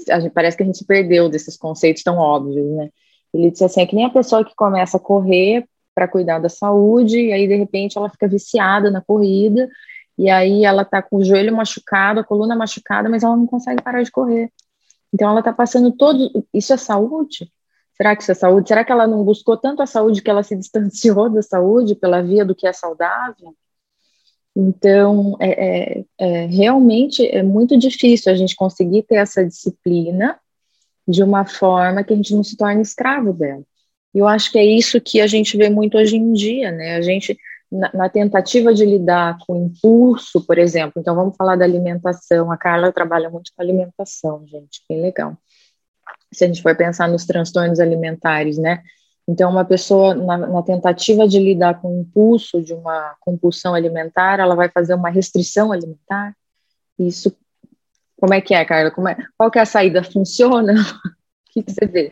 gente, 0.07 0.29
parece 0.31 0.57
que 0.57 0.63
a 0.63 0.65
gente 0.65 0.77
se 0.77 0.85
perdeu 0.85 1.29
desses 1.29 1.57
conceitos 1.57 2.03
tão 2.03 2.17
óbvios, 2.17 2.65
né? 2.75 2.89
Ele 3.33 3.51
disse 3.51 3.63
assim, 3.63 3.81
é 3.81 3.85
que 3.85 3.95
nem 3.95 4.05
a 4.05 4.09
pessoa 4.09 4.43
que 4.43 4.55
começa 4.55 4.97
a 4.97 4.99
correr 4.99 5.65
para 5.93 6.07
cuidar 6.07 6.39
da 6.39 6.49
saúde, 6.49 7.19
e 7.19 7.33
aí 7.33 7.47
de 7.47 7.55
repente 7.55 7.97
ela 7.97 8.09
fica 8.09 8.27
viciada 8.27 8.89
na 8.89 9.01
corrida, 9.01 9.69
e 10.17 10.29
aí 10.29 10.65
ela 10.65 10.83
tá 10.83 11.01
com 11.01 11.17
o 11.17 11.23
joelho 11.23 11.55
machucado, 11.55 12.19
a 12.19 12.23
coluna 12.23 12.55
machucada, 12.55 13.09
mas 13.09 13.23
ela 13.23 13.35
não 13.35 13.45
consegue 13.45 13.81
parar 13.81 14.01
de 14.01 14.11
correr. 14.11 14.51
Então 15.13 15.29
ela 15.29 15.41
tá 15.41 15.53
passando 15.53 15.91
todo, 15.91 16.45
isso 16.53 16.73
é 16.73 16.77
saúde? 16.77 17.51
Será 17.93 18.15
que 18.15 18.23
isso 18.23 18.31
é 18.31 18.35
saúde? 18.35 18.69
Será 18.69 18.83
que 18.85 18.91
ela 18.91 19.05
não 19.05 19.23
buscou 19.23 19.57
tanto 19.57 19.81
a 19.81 19.85
saúde 19.85 20.21
que 20.21 20.29
ela 20.29 20.43
se 20.43 20.55
distanciou 20.55 21.29
da 21.29 21.41
saúde 21.41 21.95
pela 21.95 22.21
via 22.21 22.45
do 22.45 22.55
que 22.55 22.65
é 22.65 22.71
saudável? 22.71 23.53
Então, 24.61 25.37
é, 25.39 25.67
é, 25.67 26.05
é, 26.17 26.45
realmente 26.47 27.25
é 27.25 27.41
muito 27.41 27.77
difícil 27.77 28.29
a 28.29 28.35
gente 28.35 28.57
conseguir 28.57 29.03
ter 29.03 29.15
essa 29.15 29.45
disciplina 29.45 30.37
de 31.07 31.23
uma 31.23 31.45
forma 31.45 32.03
que 32.03 32.11
a 32.11 32.15
gente 32.17 32.35
não 32.35 32.43
se 32.43 32.57
torne 32.57 32.81
escravo 32.81 33.31
dela. 33.31 33.63
E 34.13 34.19
eu 34.19 34.27
acho 34.27 34.51
que 34.51 34.59
é 34.59 34.65
isso 34.65 34.99
que 34.99 35.21
a 35.21 35.27
gente 35.27 35.55
vê 35.55 35.69
muito 35.69 35.97
hoje 35.97 36.17
em 36.17 36.33
dia, 36.33 36.71
né? 36.71 36.97
A 36.97 37.01
gente, 37.01 37.37
na, 37.71 37.89
na, 37.93 38.09
tentativa 38.09 38.73
de 38.73 38.85
lidar 38.85 39.37
com 39.47 39.65
impulso, 39.67 40.45
por 40.45 40.57
exemplo, 40.57 40.93
então 40.97 41.15
vamos 41.15 41.37
falar 41.37 41.55
da 41.55 41.63
alimentação. 41.63 42.51
A 42.51 42.57
Carla 42.57 42.91
trabalha 42.91 43.29
muito 43.29 43.51
com 43.55 43.61
alimentação, 43.61 44.45
gente, 44.45 44.83
bem 44.89 45.01
legal. 45.01 45.37
Se 46.33 46.43
a 46.43 46.47
gente 46.47 46.61
for 46.61 46.75
pensar 46.75 47.07
nos 47.07 47.25
transtornos 47.25 47.79
alimentares, 47.79 48.57
né? 48.57 48.83
Então, 49.29 49.51
uma 49.51 49.63
pessoa, 49.63 50.15
na, 50.15 50.37
na, 50.37 50.63
tentativa 50.63 51.27
de 51.27 51.37
lidar 51.37 51.79
com 51.79 51.87
o 51.87 52.01
impulso 52.01 52.63
de 52.63 52.73
uma 52.73 53.13
compulsão 53.19 53.75
alimentar, 53.75 54.39
ela 54.39 54.55
vai 54.55 54.69
fazer 54.69 54.95
uma 54.95 55.11
restrição 55.11 55.71
alimentar. 55.71 56.33
Isso, 56.97 57.37
como 58.19 58.33
é 58.33 58.41
que 58.41 58.55
é, 58.55 58.65
Carla? 58.65 58.89
É, 58.89 59.17
qual 59.37 59.51
que 59.51 59.59
é 59.59 59.61
a 59.61 59.67
saída? 59.67 60.03
Funciona? 60.03 60.73
o 60.73 61.53
que, 61.53 61.61
que 61.61 61.71
você 61.71 61.85
vê? 61.85 62.11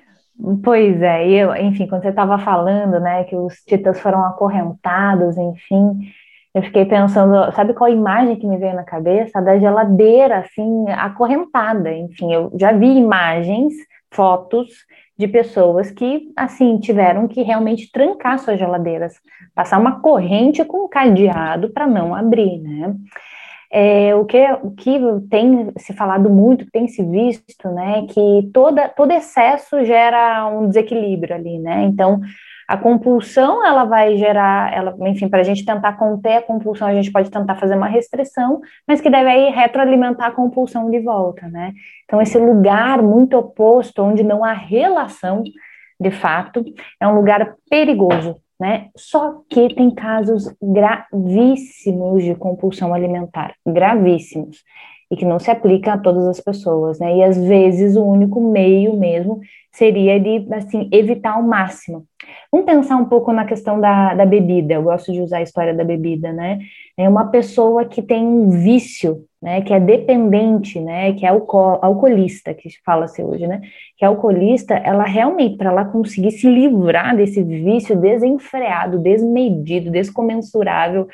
Pois 0.64 1.02
é, 1.02 1.28
eu, 1.28 1.56
enfim, 1.56 1.88
quando 1.88 2.04
você 2.04 2.10
estava 2.10 2.38
falando, 2.38 3.00
né, 3.00 3.24
que 3.24 3.36
os 3.36 3.56
titãs 3.66 4.00
foram 4.00 4.24
acorrentados, 4.24 5.36
enfim, 5.38 6.12
eu 6.54 6.62
fiquei 6.62 6.86
pensando, 6.86 7.52
sabe 7.54 7.74
qual 7.74 7.90
imagem 7.90 8.36
que 8.36 8.46
me 8.46 8.58
veio 8.58 8.76
na 8.76 8.84
cabeça? 8.84 9.40
A 9.40 9.42
da 9.42 9.58
geladeira, 9.58 10.38
assim, 10.38 10.88
acorrentada. 10.90 11.92
Enfim, 11.92 12.32
eu 12.32 12.52
já 12.60 12.72
vi 12.74 12.96
imagens, 12.96 13.74
fotos 14.12 14.70
de 15.18 15.28
pessoas 15.28 15.90
que, 15.90 16.32
assim, 16.36 16.78
tiveram 16.80 17.28
que 17.28 17.42
realmente 17.42 17.92
trancar 17.92 18.38
suas 18.38 18.60
geladeiras, 18.60 19.16
passar 19.56 19.80
uma 19.80 20.00
corrente 20.00 20.64
com 20.64 20.86
um 20.86 20.90
cadeado 20.90 21.70
para 21.70 21.88
não 21.88 22.14
abrir, 22.14 22.60
né? 22.60 22.96
É, 23.70 24.16
o, 24.16 24.24
que, 24.24 24.42
o 24.64 24.72
que 24.72 24.98
tem 25.30 25.74
se 25.78 25.92
falado 25.92 26.30
muito, 26.30 26.70
tem 26.72 26.88
se 26.88 27.04
visto, 27.04 27.68
né, 27.70 28.06
que 28.08 28.50
toda, 28.54 28.88
todo 28.88 29.12
excesso 29.12 29.84
gera 29.84 30.48
um 30.48 30.70
desequilíbrio 30.70 31.36
ali, 31.36 31.60
né? 31.60 31.84
Então, 31.84 32.22
a 32.68 32.78
compulsão, 32.78 33.66
ela 33.66 33.86
vai 33.86 34.18
gerar, 34.18 34.74
ela, 34.74 34.94
enfim, 35.08 35.30
para 35.30 35.40
a 35.40 35.44
gente 35.44 35.64
tentar 35.64 35.94
conter 35.94 36.38
a 36.38 36.42
compulsão, 36.42 36.88
a 36.88 36.94
gente 36.94 37.12
pode 37.12 37.32
tentar 37.32 37.56
fazer 37.56 37.76
uma 37.76 37.88
restrição, 37.88 38.60
mas 38.86 39.00
que 39.00 39.10
deve 39.10 39.30
aí 39.30 39.50
retroalimentar 39.50 40.28
a 40.28 40.32
compulsão 40.32 40.92
de 40.92 41.00
volta, 41.00 41.48
né? 41.48 41.72
Então, 42.04 42.22
esse 42.22 42.38
lugar 42.38 43.02
muito 43.02 43.38
oposto, 43.38 44.04
onde 44.04 44.22
não 44.22 44.44
há 44.44 44.52
relação, 44.52 45.44
de 46.00 46.12
fato, 46.12 46.64
é 47.00 47.08
um 47.08 47.16
lugar 47.16 47.56
perigoso, 47.70 48.36
né? 48.60 48.90
Só 48.98 49.42
que 49.50 49.74
tem 49.74 49.90
casos 49.90 50.54
gravíssimos 50.62 52.22
de 52.22 52.36
compulsão 52.36 52.94
alimentar, 52.94 53.54
gravíssimos 53.66 54.62
e 55.10 55.16
que 55.16 55.24
não 55.24 55.40
se 55.40 55.50
aplica 55.50 55.94
a 55.94 55.98
todas 55.98 56.28
as 56.28 56.42
pessoas, 56.42 57.00
né? 57.00 57.16
E 57.16 57.24
às 57.24 57.38
vezes 57.38 57.96
o 57.96 58.04
único 58.04 58.42
meio 58.42 58.98
mesmo 58.98 59.40
seria 59.72 60.20
de, 60.20 60.46
assim, 60.54 60.90
evitar 60.92 61.36
ao 61.36 61.44
máximo. 61.44 62.06
Vamos 62.52 62.66
pensar 62.66 62.96
um 62.98 63.06
pouco 63.06 63.32
na 63.34 63.46
questão 63.46 63.80
da, 63.80 64.14
da 64.14 64.26
bebida, 64.26 64.74
eu 64.74 64.84
gosto 64.84 65.12
de 65.12 65.22
usar 65.22 65.38
a 65.38 65.42
história 65.42 65.74
da 65.74 65.84
bebida, 65.84 66.32
né? 66.32 66.60
É 66.98 67.08
uma 67.08 67.30
pessoa 67.30 67.86
que 67.86 68.02
tem 68.02 68.26
um 68.26 68.50
vício, 68.50 69.26
né, 69.42 69.62
que 69.62 69.74
é 69.74 69.80
dependente, 69.80 70.80
né, 70.80 71.14
que 71.14 71.26
é 71.26 71.30
alco 71.30 71.58
alcoolista, 71.82 72.54
que 72.54 72.70
fala-se 72.84 73.22
hoje, 73.22 73.46
né, 73.46 73.62
que 73.96 74.04
é 74.04 74.08
alcoolista, 74.08 74.74
ela 74.74 75.04
realmente, 75.04 75.58
para 75.58 75.70
ela 75.70 75.86
conseguir 75.86 76.32
se 76.32 76.50
livrar 76.50 77.16
desse 77.16 77.44
vício 77.44 77.96
desenfreado, 77.96 78.98
desmedido, 78.98 79.92
descomensurável, 79.92 81.08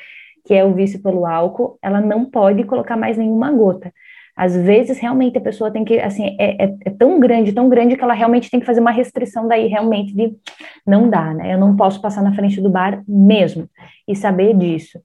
que 0.46 0.54
é 0.54 0.64
o 0.64 0.74
vício 0.74 1.02
pelo 1.02 1.26
álcool, 1.26 1.78
ela 1.82 2.00
não 2.00 2.24
pode 2.24 2.64
colocar 2.64 2.96
mais 2.96 3.16
nenhuma 3.16 3.50
gota. 3.50 3.92
Às 4.36 4.56
vezes, 4.56 4.98
realmente, 4.98 5.38
a 5.38 5.40
pessoa 5.40 5.70
tem 5.70 5.84
que, 5.84 5.98
assim, 6.00 6.36
é, 6.40 6.64
é, 6.64 6.76
é, 6.86 6.90
tão 6.90 7.20
grande, 7.20 7.52
tão 7.52 7.68
grande, 7.68 7.96
que 7.96 8.02
ela 8.02 8.14
realmente 8.14 8.50
tem 8.50 8.58
que 8.58 8.66
fazer 8.66 8.80
uma 8.80 8.90
restrição 8.90 9.46
daí, 9.46 9.68
realmente, 9.68 10.14
de 10.14 10.34
não 10.86 11.08
dá, 11.08 11.32
né? 11.32 11.54
Eu 11.54 11.58
não 11.58 11.76
posso 11.76 12.00
passar 12.00 12.22
na 12.22 12.34
frente 12.34 12.60
do 12.60 12.68
bar 12.68 13.02
mesmo, 13.06 13.68
e 14.08 14.16
saber 14.16 14.54
disso. 14.56 15.00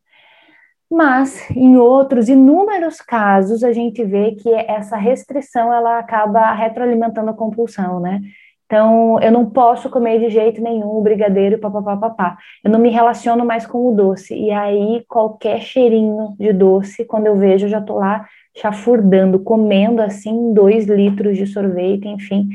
Mas, 0.91 1.49
em 1.51 1.77
outros 1.77 2.27
inúmeros 2.27 2.99
casos, 2.99 3.63
a 3.63 3.71
gente 3.71 4.03
vê 4.03 4.31
que 4.31 4.51
essa 4.51 4.97
restrição, 4.97 5.71
ela 5.71 5.99
acaba 5.99 6.51
retroalimentando 6.53 7.29
a 7.29 7.33
compulsão, 7.33 7.99
né? 7.99 8.21
Então, 8.65 9.19
eu 9.19 9.31
não 9.31 9.49
posso 9.49 9.89
comer 9.89 10.19
de 10.19 10.29
jeito 10.29 10.61
nenhum 10.61 10.89
o 10.89 11.01
brigadeiro 11.01 11.55
e 11.55 11.57
papapá, 11.57 12.37
Eu 12.63 12.69
não 12.69 12.79
me 12.79 12.89
relaciono 12.89 13.43
mais 13.43 13.65
com 13.65 13.87
o 13.87 13.95
doce. 13.95 14.35
E 14.35 14.51
aí, 14.51 15.03
qualquer 15.07 15.59
cheirinho 15.61 16.35
de 16.39 16.53
doce, 16.53 17.03
quando 17.05 17.25
eu 17.27 17.35
vejo, 17.35 17.65
eu 17.65 17.69
já 17.69 17.81
tô 17.81 17.95
lá 17.95 18.27
chafurdando, 18.55 19.39
comendo 19.39 20.01
assim 20.01 20.53
dois 20.53 20.85
litros 20.87 21.37
de 21.37 21.47
sorvete, 21.47 22.07
enfim. 22.07 22.49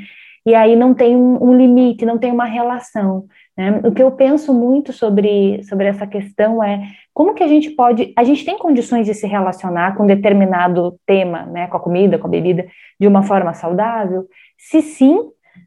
E 0.46 0.54
aí 0.54 0.76
não 0.76 0.92
tem 0.92 1.16
um, 1.16 1.42
um 1.42 1.54
limite, 1.54 2.04
não 2.04 2.18
tem 2.18 2.30
uma 2.30 2.44
relação. 2.44 3.24
Né? 3.56 3.80
O 3.84 3.92
que 3.92 4.02
eu 4.02 4.10
penso 4.10 4.52
muito 4.52 4.92
sobre, 4.92 5.62
sobre 5.64 5.86
essa 5.86 6.06
questão 6.06 6.62
é 6.62 6.82
como 7.14 7.34
que 7.34 7.42
a 7.42 7.48
gente 7.48 7.70
pode. 7.70 8.12
A 8.16 8.24
gente 8.24 8.44
tem 8.44 8.58
condições 8.58 9.06
de 9.06 9.14
se 9.14 9.26
relacionar 9.26 9.96
com 9.96 10.06
determinado 10.06 10.98
tema, 11.06 11.46
né, 11.46 11.66
com 11.68 11.76
a 11.76 11.80
comida, 11.80 12.18
com 12.18 12.26
a 12.26 12.30
bebida, 12.30 12.66
de 13.00 13.06
uma 13.06 13.22
forma 13.22 13.54
saudável? 13.54 14.26
Se 14.58 14.82
sim, 14.82 15.18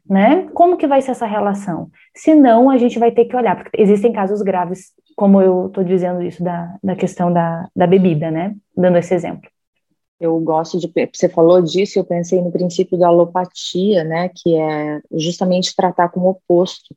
né? 0.08 0.48
Como 0.54 0.76
que 0.76 0.86
vai 0.86 1.00
ser 1.00 1.12
essa 1.12 1.26
relação? 1.26 1.90
Se 2.14 2.34
não, 2.34 2.70
a 2.70 2.76
gente 2.76 2.98
vai 2.98 3.10
ter 3.10 3.24
que 3.24 3.34
olhar, 3.34 3.56
porque 3.56 3.80
existem 3.80 4.12
casos 4.12 4.42
graves, 4.42 4.92
como 5.16 5.40
eu 5.40 5.66
estou 5.66 5.82
dizendo 5.82 6.22
isso 6.22 6.42
da, 6.44 6.76
da 6.82 6.94
questão 6.94 7.32
da, 7.32 7.66
da 7.74 7.86
bebida, 7.86 8.30
né? 8.30 8.54
Dando 8.76 8.98
esse 8.98 9.14
exemplo. 9.14 9.48
Eu 10.20 10.38
gosto 10.40 10.78
de. 10.78 10.92
Você 11.12 11.28
falou 11.28 11.62
disso, 11.62 11.98
eu 11.98 12.04
pensei 12.04 12.40
no 12.40 12.50
princípio 12.50 12.98
da 12.98 13.08
alopatia, 13.08 14.02
né? 14.04 14.28
Que 14.28 14.56
é 14.56 15.00
justamente 15.12 15.74
tratar 15.76 16.08
com 16.08 16.20
o 16.20 16.30
oposto 16.30 16.94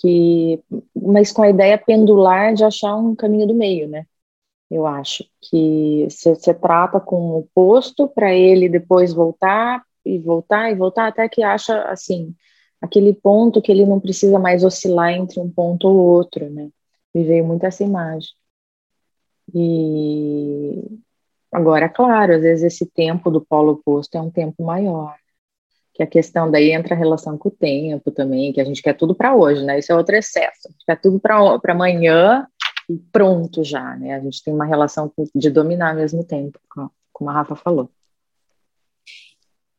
que, 0.00 0.62
mas 0.94 1.32
com 1.32 1.42
a 1.42 1.50
ideia 1.50 1.78
pendular 1.78 2.54
de 2.54 2.64
achar 2.64 2.96
um 2.96 3.14
caminho 3.14 3.46
do 3.46 3.54
meio, 3.54 3.88
né? 3.88 4.06
Eu 4.70 4.86
acho 4.86 5.24
que 5.42 6.06
você 6.10 6.54
trata 6.54 7.00
com 7.00 7.16
o 7.16 7.38
oposto 7.40 8.08
para 8.08 8.34
ele 8.34 8.68
depois 8.68 9.12
voltar 9.12 9.82
e 10.04 10.18
voltar 10.18 10.70
e 10.70 10.74
voltar 10.74 11.08
até 11.08 11.28
que 11.28 11.42
acha 11.42 11.82
assim 11.84 12.34
aquele 12.80 13.14
ponto 13.14 13.62
que 13.62 13.72
ele 13.72 13.86
não 13.86 14.00
precisa 14.00 14.38
mais 14.38 14.64
oscilar 14.64 15.12
entre 15.12 15.40
um 15.40 15.50
ponto 15.50 15.88
ou 15.88 15.96
outro, 15.96 16.50
né? 16.50 16.70
Me 17.14 17.24
veio 17.24 17.44
muito 17.44 17.64
essa 17.64 17.84
imagem. 17.84 18.30
E 19.54 20.82
agora, 21.54 21.88
claro, 21.88 22.34
às 22.34 22.42
vezes 22.42 22.64
esse 22.64 22.86
tempo 22.86 23.30
do 23.30 23.40
polo 23.40 23.72
oposto 23.72 24.16
é 24.16 24.20
um 24.20 24.30
tempo 24.30 24.64
maior 24.64 25.14
que 25.94 26.02
a 26.02 26.06
questão 26.06 26.50
daí 26.50 26.72
entra 26.72 26.94
a 26.94 26.98
relação 26.98 27.38
com 27.38 27.48
o 27.48 27.52
tempo 27.52 28.10
também, 28.10 28.52
que 28.52 28.60
a 28.60 28.64
gente 28.64 28.82
quer 28.82 28.94
tudo 28.94 29.14
para 29.14 29.34
hoje, 29.34 29.64
né? 29.64 29.78
Isso 29.78 29.92
é 29.92 29.94
outro 29.96 30.16
excesso. 30.16 30.66
A 30.66 30.70
gente 30.72 30.84
quer 30.84 31.00
tudo 31.00 31.20
para 31.20 31.72
amanhã 31.72 32.48
e 32.90 32.98
pronto 33.12 33.62
já, 33.62 33.96
né? 33.96 34.14
A 34.14 34.20
gente 34.20 34.42
tem 34.42 34.52
uma 34.52 34.66
relação 34.66 35.10
de 35.32 35.48
dominar 35.48 35.90
ao 35.90 35.96
mesmo 35.96 36.24
tempo, 36.24 36.58
como 37.12 37.30
a 37.30 37.32
Rafa 37.32 37.54
falou. 37.54 37.88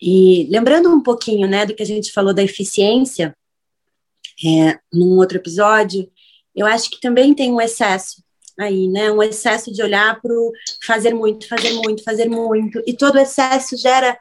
E 0.02 0.48
lembrando 0.50 0.90
um 0.90 1.04
pouquinho, 1.04 1.48
né, 1.50 1.66
do 1.66 1.76
que 1.76 1.84
a 1.84 1.86
gente 1.86 2.12
falou 2.14 2.34
da 2.34 2.44
eficiência, 2.44 3.36
é, 4.46 4.80
num 4.94 5.18
outro 5.18 5.38
episódio, 5.38 6.10
eu 6.56 6.66
acho 6.66 6.90
que 6.90 7.00
também 7.02 7.34
tem 7.34 7.52
um 7.52 7.60
excesso 7.60 8.24
aí, 8.60 8.88
né? 8.88 9.12
Um 9.12 9.22
excesso 9.22 9.72
de 9.72 9.82
olhar 9.84 10.20
para 10.22 10.34
o 10.34 10.52
fazer 10.86 11.14
muito, 11.14 11.48
fazer 11.48 11.74
muito, 11.74 12.04
fazer 12.04 12.30
muito, 12.30 12.82
e 12.86 12.94
todo 12.94 13.20
excesso 13.20 13.78
gera 13.78 14.18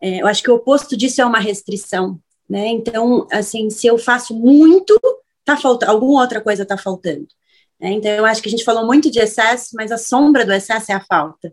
é, 0.00 0.22
eu 0.22 0.26
acho 0.26 0.42
que 0.42 0.50
o 0.50 0.54
oposto 0.54 0.96
disso 0.96 1.20
é 1.20 1.24
uma 1.24 1.40
restrição, 1.40 2.20
né? 2.48 2.68
Então, 2.68 3.26
assim, 3.32 3.68
se 3.68 3.86
eu 3.86 3.98
faço 3.98 4.34
muito, 4.34 4.98
tá 5.44 5.56
faltando, 5.56 5.92
alguma 5.92 6.20
outra 6.20 6.40
coisa 6.40 6.62
está 6.62 6.76
faltando. 6.76 7.26
Né? 7.80 7.92
Então, 7.92 8.10
eu 8.10 8.24
acho 8.24 8.42
que 8.42 8.48
a 8.48 8.50
gente 8.50 8.64
falou 8.64 8.86
muito 8.86 9.10
de 9.10 9.18
excesso, 9.18 9.70
mas 9.74 9.90
a 9.90 9.98
sombra 9.98 10.44
do 10.44 10.52
excesso 10.52 10.92
é 10.92 10.94
a 10.94 11.00
falta. 11.00 11.52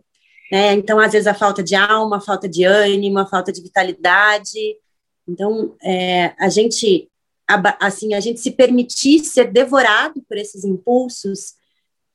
Né? 0.50 0.74
Então, 0.74 0.98
às 0.98 1.12
vezes, 1.12 1.26
a 1.26 1.34
falta 1.34 1.62
de 1.62 1.74
alma, 1.74 2.18
a 2.18 2.20
falta 2.20 2.48
de 2.48 2.64
ânimo, 2.64 3.18
a 3.18 3.26
falta 3.26 3.52
de 3.52 3.62
vitalidade. 3.62 4.76
Então, 5.28 5.74
é, 5.82 6.34
a 6.38 6.48
gente, 6.48 7.08
assim, 7.80 8.14
a 8.14 8.20
gente 8.20 8.40
se 8.40 8.52
permitir 8.52 9.20
ser 9.24 9.50
devorado 9.50 10.22
por 10.28 10.36
esses 10.36 10.64
impulsos 10.64 11.54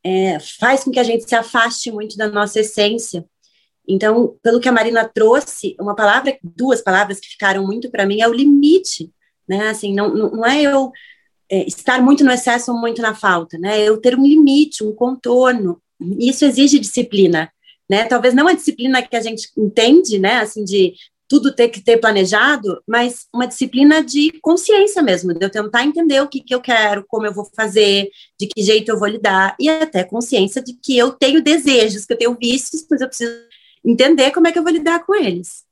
é, 0.03 0.39
faz 0.59 0.83
com 0.83 0.91
que 0.91 0.99
a 0.99 1.03
gente 1.03 1.27
se 1.27 1.35
afaste 1.35 1.91
muito 1.91 2.17
da 2.17 2.27
nossa 2.27 2.59
essência 2.59 3.25
então, 3.87 4.37
pelo 4.41 4.59
que 4.59 4.69
a 4.69 4.71
Marina 4.71 5.07
trouxe, 5.07 5.75
uma 5.79 5.95
palavra, 5.95 6.37
duas 6.41 6.81
palavras 6.81 7.19
que 7.19 7.27
ficaram 7.27 7.65
muito 7.65 7.89
para 7.89 8.05
mim 8.05 8.21
é 8.21 8.27
o 8.27 8.33
limite, 8.33 9.11
né? 9.47 9.69
Assim, 9.69 9.93
não, 9.93 10.13
não 10.13 10.45
é 10.45 10.61
eu 10.61 10.91
é, 11.49 11.67
estar 11.67 12.01
muito 12.01 12.23
no 12.23 12.31
excesso 12.31 12.71
ou 12.71 12.79
muito 12.79 13.01
na 13.01 13.13
falta, 13.13 13.57
né? 13.57 13.81
Eu 13.81 13.99
ter 13.99 14.17
um 14.17 14.23
limite, 14.23 14.83
um 14.83 14.93
contorno. 14.93 15.81
Isso 16.19 16.45
exige 16.45 16.79
disciplina, 16.79 17.51
né? 17.89 18.05
Talvez 18.05 18.33
não 18.33 18.47
a 18.47 18.53
disciplina 18.53 19.01
que 19.01 19.15
a 19.15 19.21
gente 19.21 19.49
entende, 19.57 20.19
né? 20.19 20.37
Assim, 20.37 20.63
de 20.63 20.93
tudo 21.31 21.55
ter 21.55 21.69
que 21.69 21.79
ter 21.79 21.95
planejado, 21.95 22.83
mas 22.85 23.25
uma 23.33 23.47
disciplina 23.47 24.03
de 24.03 24.37
consciência 24.41 25.01
mesmo, 25.01 25.33
de 25.33 25.45
eu 25.45 25.49
tentar 25.49 25.85
entender 25.85 26.19
o 26.19 26.27
que, 26.27 26.41
que 26.41 26.53
eu 26.53 26.59
quero, 26.59 27.05
como 27.07 27.25
eu 27.25 27.33
vou 27.33 27.49
fazer, 27.55 28.09
de 28.37 28.47
que 28.47 28.61
jeito 28.61 28.91
eu 28.91 28.99
vou 28.99 29.07
lidar, 29.07 29.55
e 29.57 29.69
até 29.69 30.03
consciência 30.03 30.61
de 30.61 30.73
que 30.73 30.97
eu 30.97 31.13
tenho 31.13 31.41
desejos, 31.41 32.05
que 32.05 32.11
eu 32.11 32.17
tenho 32.17 32.37
vícios, 32.37 32.85
mas 32.91 32.99
eu 32.99 33.07
preciso 33.07 33.33
entender 33.81 34.31
como 34.31 34.45
é 34.45 34.51
que 34.51 34.59
eu 34.59 34.63
vou 34.63 34.73
lidar 34.73 35.05
com 35.05 35.15
eles. 35.15 35.63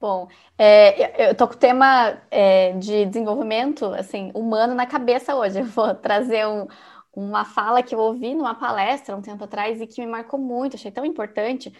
Bom, 0.00 0.26
é, 0.56 1.28
eu 1.28 1.34
tô 1.34 1.46
com 1.46 1.52
o 1.52 1.58
tema 1.58 2.18
é, 2.30 2.72
de 2.78 3.04
desenvolvimento 3.04 3.84
assim 3.92 4.30
humano 4.34 4.74
na 4.74 4.86
cabeça 4.86 5.34
hoje. 5.34 5.60
Eu 5.60 5.66
vou 5.66 5.94
trazer 5.94 6.46
um, 6.46 6.66
uma 7.14 7.44
fala 7.44 7.82
que 7.82 7.94
eu 7.94 7.98
ouvi 7.98 8.34
numa 8.34 8.54
palestra 8.54 9.16
um 9.16 9.22
tempo 9.22 9.44
atrás 9.44 9.80
e 9.80 9.86
que 9.86 10.00
me 10.00 10.06
marcou 10.06 10.38
muito, 10.38 10.76
achei 10.76 10.90
tão 10.90 11.04
importante. 11.04 11.72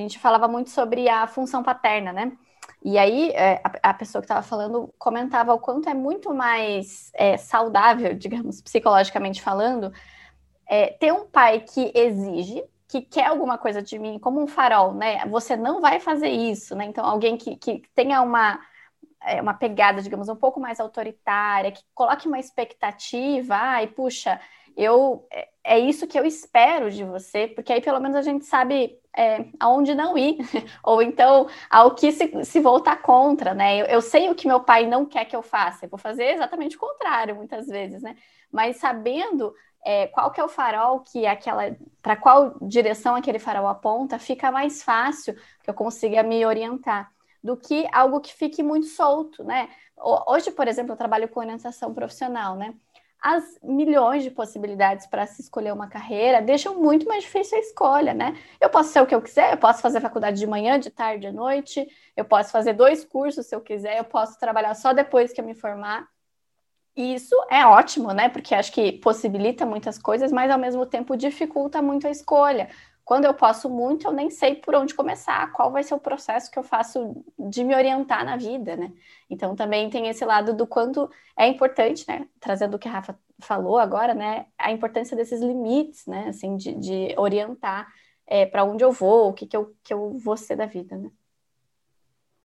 A 0.00 0.02
gente 0.02 0.18
falava 0.18 0.48
muito 0.48 0.70
sobre 0.70 1.08
a 1.08 1.26
função 1.26 1.62
paterna, 1.62 2.12
né? 2.12 2.32
E 2.84 2.98
aí 2.98 3.30
é, 3.30 3.60
a, 3.64 3.90
a, 3.90 3.94
pessoa 3.94 4.20
que 4.20 4.26
estava 4.26 4.42
falando 4.42 4.92
comentava 4.98 5.54
o 5.54 5.58
quanto 5.58 5.88
é 5.88 5.94
muito 5.94 6.34
mais 6.34 7.10
é, 7.14 7.36
saudável, 7.36 8.14
digamos, 8.16 8.60
psicologicamente 8.60 9.42
falando, 9.42 9.92
é, 10.66 10.88
ter 10.88 11.12
um 11.12 11.26
pai 11.26 11.60
que 11.60 11.92
exige 11.94 12.64
que 12.88 13.00
quer 13.00 13.26
alguma 13.26 13.56
coisa 13.56 13.80
de 13.80 13.98
mim, 13.98 14.18
como 14.18 14.38
um 14.42 14.46
farol, 14.46 14.92
né? 14.92 15.24
Você 15.26 15.56
não 15.56 15.80
vai 15.80 15.98
fazer 15.98 16.28
isso, 16.28 16.76
né? 16.76 16.84
Então, 16.84 17.06
alguém 17.06 17.38
que, 17.38 17.56
que 17.56 17.82
tenha 17.94 18.20
uma, 18.20 18.60
é, 19.22 19.40
uma 19.40 19.54
pegada, 19.54 20.02
digamos, 20.02 20.28
um 20.28 20.36
pouco 20.36 20.60
mais 20.60 20.78
autoritária, 20.78 21.72
que 21.72 21.82
coloque 21.94 22.28
uma 22.28 22.38
expectativa, 22.38 23.54
ai, 23.54 23.86
puxa, 23.86 24.38
eu 24.76 25.26
é, 25.32 25.48
é 25.64 25.78
isso 25.78 26.06
que 26.06 26.18
eu 26.18 26.24
espero 26.26 26.90
de 26.90 27.02
você, 27.02 27.48
porque 27.48 27.72
aí 27.72 27.80
pelo 27.80 28.00
menos 28.00 28.16
a 28.16 28.22
gente 28.22 28.44
sabe 28.44 28.98
é, 29.16 29.44
aonde 29.60 29.94
não 29.94 30.16
ir, 30.16 30.38
ou 30.82 31.02
então 31.02 31.46
ao 31.70 31.94
que 31.94 32.10
se, 32.12 32.44
se 32.44 32.60
voltar 32.60 33.02
contra, 33.02 33.54
né? 33.54 33.82
Eu, 33.82 33.86
eu, 33.86 34.00
sei 34.00 34.30
o 34.30 34.34
que 34.34 34.46
meu 34.48 34.60
pai 34.60 34.86
não 34.86 35.04
quer 35.04 35.24
que 35.24 35.36
eu 35.36 35.42
faça, 35.42 35.84
eu 35.84 35.90
vou 35.90 35.98
fazer 35.98 36.24
exatamente 36.34 36.76
o 36.76 36.80
contrário 36.80 37.36
muitas 37.36 37.66
vezes, 37.66 38.02
né? 38.02 38.16
Mas 38.50 38.76
sabendo 38.76 39.54
é, 39.84 40.06
qual 40.08 40.30
que 40.30 40.40
é 40.40 40.44
o 40.44 40.48
farol 40.48 41.00
que 41.00 41.26
aquela, 41.26 41.76
para 42.00 42.16
qual 42.16 42.56
direção 42.62 43.14
aquele 43.14 43.38
farol 43.38 43.66
aponta, 43.66 44.18
fica 44.18 44.50
mais 44.50 44.82
fácil 44.82 45.34
que 45.62 45.68
eu 45.68 45.74
consiga 45.74 46.22
me 46.22 46.44
orientar 46.46 47.10
do 47.42 47.56
que 47.56 47.86
algo 47.92 48.20
que 48.20 48.32
fique 48.32 48.62
muito 48.62 48.86
solto, 48.86 49.42
né? 49.42 49.68
Hoje, 49.96 50.50
por 50.50 50.68
exemplo, 50.68 50.92
eu 50.92 50.96
trabalho 50.96 51.28
com 51.28 51.40
orientação 51.40 51.92
profissional, 51.92 52.56
né? 52.56 52.74
As 53.22 53.56
milhões 53.62 54.24
de 54.24 54.30
possibilidades 54.30 55.06
para 55.06 55.26
se 55.26 55.40
escolher 55.42 55.72
uma 55.72 55.86
carreira 55.88 56.42
deixam 56.42 56.80
muito 56.80 57.06
mais 57.06 57.22
difícil 57.22 57.56
a 57.56 57.60
escolha, 57.60 58.12
né? 58.12 58.36
Eu 58.60 58.68
posso 58.68 58.90
ser 58.92 59.00
o 59.00 59.06
que 59.06 59.14
eu 59.14 59.22
quiser, 59.22 59.52
eu 59.52 59.58
posso 59.58 59.80
fazer 59.80 60.00
faculdade 60.00 60.40
de 60.40 60.46
manhã, 60.46 60.78
de 60.78 60.90
tarde, 60.90 61.28
de 61.28 61.32
noite, 61.32 61.86
eu 62.16 62.24
posso 62.24 62.50
fazer 62.50 62.72
dois 62.72 63.04
cursos 63.04 63.46
se 63.46 63.54
eu 63.54 63.60
quiser, 63.60 63.98
eu 63.98 64.04
posso 64.04 64.36
trabalhar 64.40 64.74
só 64.74 64.92
depois 64.92 65.32
que 65.32 65.40
eu 65.40 65.44
me 65.44 65.54
formar. 65.54 66.08
E 66.96 67.14
isso 67.14 67.34
é 67.50 67.64
ótimo, 67.64 68.12
né? 68.12 68.28
Porque 68.28 68.54
acho 68.54 68.72
que 68.72 68.92
possibilita 68.92 69.64
muitas 69.64 69.96
coisas, 69.98 70.30
mas 70.30 70.50
ao 70.50 70.58
mesmo 70.58 70.84
tempo 70.84 71.16
dificulta 71.16 71.80
muito 71.80 72.06
a 72.06 72.10
escolha. 72.10 72.68
Quando 73.04 73.24
eu 73.24 73.34
posso 73.34 73.68
muito, 73.68 74.06
eu 74.06 74.12
nem 74.12 74.30
sei 74.30 74.54
por 74.54 74.74
onde 74.74 74.94
começar, 74.94 75.52
qual 75.52 75.72
vai 75.72 75.82
ser 75.82 75.94
o 75.94 76.00
processo 76.00 76.50
que 76.50 76.58
eu 76.58 76.62
faço 76.62 77.24
de 77.38 77.64
me 77.64 77.74
orientar 77.74 78.24
na 78.24 78.36
vida, 78.36 78.76
né? 78.76 78.92
Então 79.28 79.56
também 79.56 79.90
tem 79.90 80.08
esse 80.08 80.24
lado 80.24 80.54
do 80.54 80.66
quanto 80.66 81.10
é 81.36 81.46
importante, 81.48 82.04
né? 82.08 82.28
Trazendo 82.40 82.74
o 82.76 82.78
que 82.78 82.88
a 82.88 82.92
Rafa 82.92 83.18
falou 83.40 83.78
agora, 83.78 84.14
né? 84.14 84.46
A 84.58 84.70
importância 84.70 85.16
desses 85.16 85.40
limites, 85.40 86.06
né? 86.06 86.28
Assim, 86.28 86.56
de, 86.56 86.74
de 86.74 87.14
orientar 87.18 87.92
é, 88.26 88.46
para 88.46 88.64
onde 88.64 88.84
eu 88.84 88.92
vou, 88.92 89.30
o 89.30 89.32
que, 89.34 89.46
que, 89.46 89.56
eu, 89.56 89.74
que 89.82 89.92
eu 89.92 90.16
vou 90.18 90.36
ser 90.36 90.56
da 90.56 90.66
vida, 90.66 90.96
né? 90.96 91.10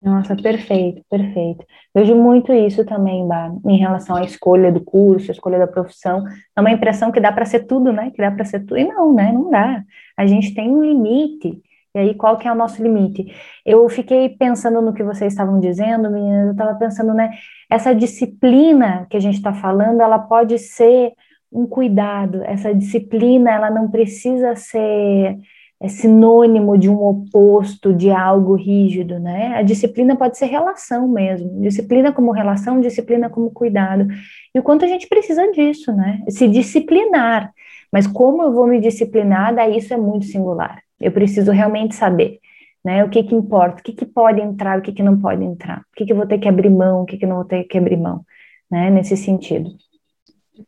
Nossa, 0.02 0.36
perfeito, 0.36 1.02
perfeito. 1.10 1.64
Vejo 1.94 2.14
muito 2.14 2.52
isso 2.52 2.84
também, 2.84 3.26
Bah, 3.26 3.50
em 3.66 3.78
relação 3.78 4.14
à 4.14 4.22
escolha 4.24 4.70
do 4.70 4.84
curso, 4.84 5.30
a 5.30 5.34
escolha 5.34 5.58
da 5.58 5.66
profissão. 5.66 6.22
É 6.56 6.60
uma 6.60 6.70
impressão 6.70 7.10
que 7.10 7.20
dá 7.20 7.32
para 7.32 7.44
ser 7.46 7.66
tudo, 7.66 7.92
né? 7.92 8.10
Que 8.10 8.18
dá 8.18 8.30
para 8.30 8.44
ser 8.44 8.60
tudo. 8.60 8.78
E 8.78 8.84
não, 8.84 9.12
né? 9.14 9.32
Não 9.32 9.50
dá. 9.50 9.82
A 10.16 10.26
gente 10.26 10.54
tem 10.54 10.70
um 10.70 10.82
limite. 10.84 11.60
E 11.94 11.98
aí, 11.98 12.14
qual 12.14 12.36
que 12.38 12.46
é 12.46 12.52
o 12.52 12.54
nosso 12.54 12.82
limite? 12.82 13.34
Eu 13.64 13.88
fiquei 13.88 14.28
pensando 14.28 14.82
no 14.82 14.92
que 14.92 15.02
vocês 15.02 15.32
estavam 15.32 15.58
dizendo, 15.58 16.10
meninas, 16.10 16.46
eu 16.46 16.52
estava 16.52 16.78
pensando, 16.78 17.14
né? 17.14 17.30
Essa 17.70 17.94
disciplina 17.94 19.06
que 19.10 19.16
a 19.16 19.20
gente 19.20 19.36
está 19.36 19.54
falando, 19.54 20.02
ela 20.02 20.18
pode 20.18 20.58
ser 20.58 21.12
um 21.50 21.66
cuidado. 21.66 22.42
Essa 22.44 22.74
disciplina, 22.74 23.50
ela 23.50 23.70
não 23.70 23.90
precisa 23.90 24.54
ser 24.56 25.36
é 25.80 25.88
sinônimo 25.88 26.78
de 26.78 26.88
um 26.88 27.02
oposto, 27.02 27.92
de 27.92 28.10
algo 28.10 28.54
rígido, 28.54 29.18
né? 29.18 29.56
A 29.56 29.62
disciplina 29.62 30.16
pode 30.16 30.38
ser 30.38 30.46
relação 30.46 31.06
mesmo, 31.06 31.60
disciplina 31.60 32.12
como 32.12 32.32
relação, 32.32 32.80
disciplina 32.80 33.28
como 33.28 33.50
cuidado. 33.50 34.06
E 34.54 34.58
o 34.58 34.62
quanto 34.62 34.86
a 34.86 34.88
gente 34.88 35.06
precisa 35.06 35.50
disso, 35.52 35.92
né? 35.92 36.22
Se 36.30 36.48
disciplinar. 36.48 37.52
Mas 37.92 38.06
como 38.06 38.42
eu 38.42 38.52
vou 38.52 38.66
me 38.66 38.80
disciplinar, 38.80 39.54
daí 39.54 39.76
isso 39.76 39.92
é 39.92 39.98
muito 39.98 40.24
singular. 40.26 40.82
Eu 40.98 41.12
preciso 41.12 41.52
realmente 41.52 41.94
saber, 41.94 42.40
né? 42.82 43.04
O 43.04 43.10
que 43.10 43.22
que 43.22 43.34
importa, 43.34 43.80
o 43.80 43.84
que 43.84 43.92
que 43.92 44.06
pode 44.06 44.40
entrar, 44.40 44.78
o 44.78 44.82
que 44.82 44.92
que 44.92 45.02
não 45.02 45.20
pode 45.20 45.44
entrar, 45.44 45.80
o 45.80 45.96
que 45.96 46.06
que 46.06 46.12
eu 46.12 46.16
vou 46.16 46.26
ter 46.26 46.38
que 46.38 46.48
abrir 46.48 46.70
mão, 46.70 47.02
o 47.02 47.06
que 47.06 47.18
que 47.18 47.26
não 47.26 47.36
vou 47.36 47.44
ter 47.44 47.64
que 47.64 47.76
abrir 47.76 47.98
mão, 47.98 48.24
né? 48.70 48.88
Nesse 48.88 49.14
sentido. 49.14 49.70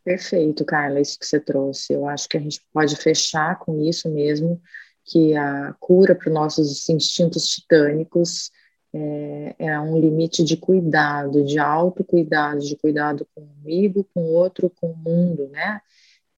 Perfeito, 0.04 0.66
Carla, 0.66 1.00
isso 1.00 1.18
que 1.18 1.24
você 1.24 1.40
trouxe. 1.40 1.94
Eu 1.94 2.06
acho 2.06 2.28
que 2.28 2.36
a 2.36 2.40
gente 2.40 2.60
pode 2.74 2.94
fechar 2.96 3.58
com 3.58 3.80
isso 3.80 4.06
mesmo 4.10 4.60
que 5.08 5.34
a 5.34 5.74
cura 5.80 6.14
para 6.14 6.28
os 6.28 6.34
nossos 6.34 6.88
instintos 6.88 7.48
titânicos 7.48 8.50
é, 8.92 9.54
é, 9.58 9.80
um 9.80 9.98
limite 9.98 10.44
de 10.44 10.56
cuidado, 10.56 11.44
de 11.44 11.58
autocuidado, 11.58 12.60
de 12.60 12.76
cuidado 12.76 13.26
comigo, 13.34 14.06
com 14.14 14.20
o 14.20 14.34
outro, 14.34 14.70
com 14.70 14.90
o 14.92 14.96
mundo, 14.96 15.48
né? 15.48 15.80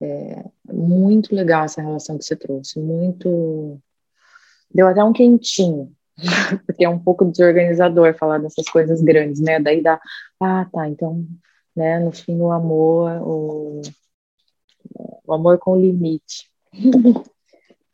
É 0.01 0.45
muito 0.73 1.35
legal 1.35 1.65
essa 1.65 1.83
relação 1.83 2.17
que 2.17 2.25
você 2.25 2.35
trouxe, 2.37 2.81
muito. 2.81 3.79
Deu 4.73 4.87
até 4.87 5.03
um 5.03 5.13
quentinho, 5.13 5.93
porque 6.67 6.85
é 6.85 6.89
um 6.89 6.99
pouco 6.99 7.25
desorganizador 7.25 8.15
falar 8.15 8.39
dessas 8.39 8.67
coisas 8.69 9.03
grandes, 9.03 9.41
né? 9.41 9.61
Daí 9.61 9.83
dá, 9.83 10.01
ah, 10.41 10.67
tá, 10.73 10.89
então, 10.89 11.27
né, 11.77 11.99
no 11.99 12.13
fim, 12.13 12.37
o 12.41 12.51
amor, 12.51 13.11
o, 13.23 13.83
o 15.27 15.35
amor 15.35 15.59
com 15.59 15.77
limite. 15.77 16.51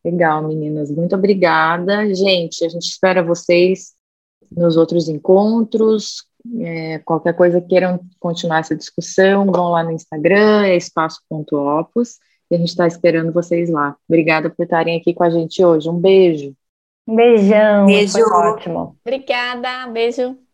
Legal, 0.06 0.40
meninas. 0.46 0.88
Muito 0.88 1.16
obrigada. 1.16 2.14
Gente, 2.14 2.64
a 2.64 2.68
gente 2.68 2.86
espera 2.86 3.24
vocês 3.24 3.92
nos 4.56 4.76
outros 4.76 5.08
encontros. 5.08 6.24
É, 6.60 7.00
qualquer 7.00 7.34
coisa 7.34 7.60
queiram 7.60 7.98
continuar 8.20 8.60
essa 8.60 8.76
discussão, 8.76 9.46
vão 9.46 9.70
lá 9.70 9.82
no 9.82 9.90
Instagram, 9.90 10.64
é 10.64 10.76
espaço.opus, 10.76 12.18
e 12.48 12.54
a 12.54 12.58
gente 12.58 12.68
está 12.68 12.86
esperando 12.86 13.32
vocês 13.32 13.68
lá. 13.68 13.96
Obrigada 14.08 14.48
por 14.48 14.62
estarem 14.62 14.96
aqui 14.96 15.12
com 15.12 15.24
a 15.24 15.30
gente 15.30 15.64
hoje. 15.64 15.88
Um 15.88 15.98
beijo. 15.98 16.54
Um 17.04 17.16
beijão. 17.16 17.86
Beijo. 17.86 18.12
Foi 18.12 18.22
ótimo. 18.22 18.96
Obrigada. 19.04 19.88
Beijo. 19.88 20.45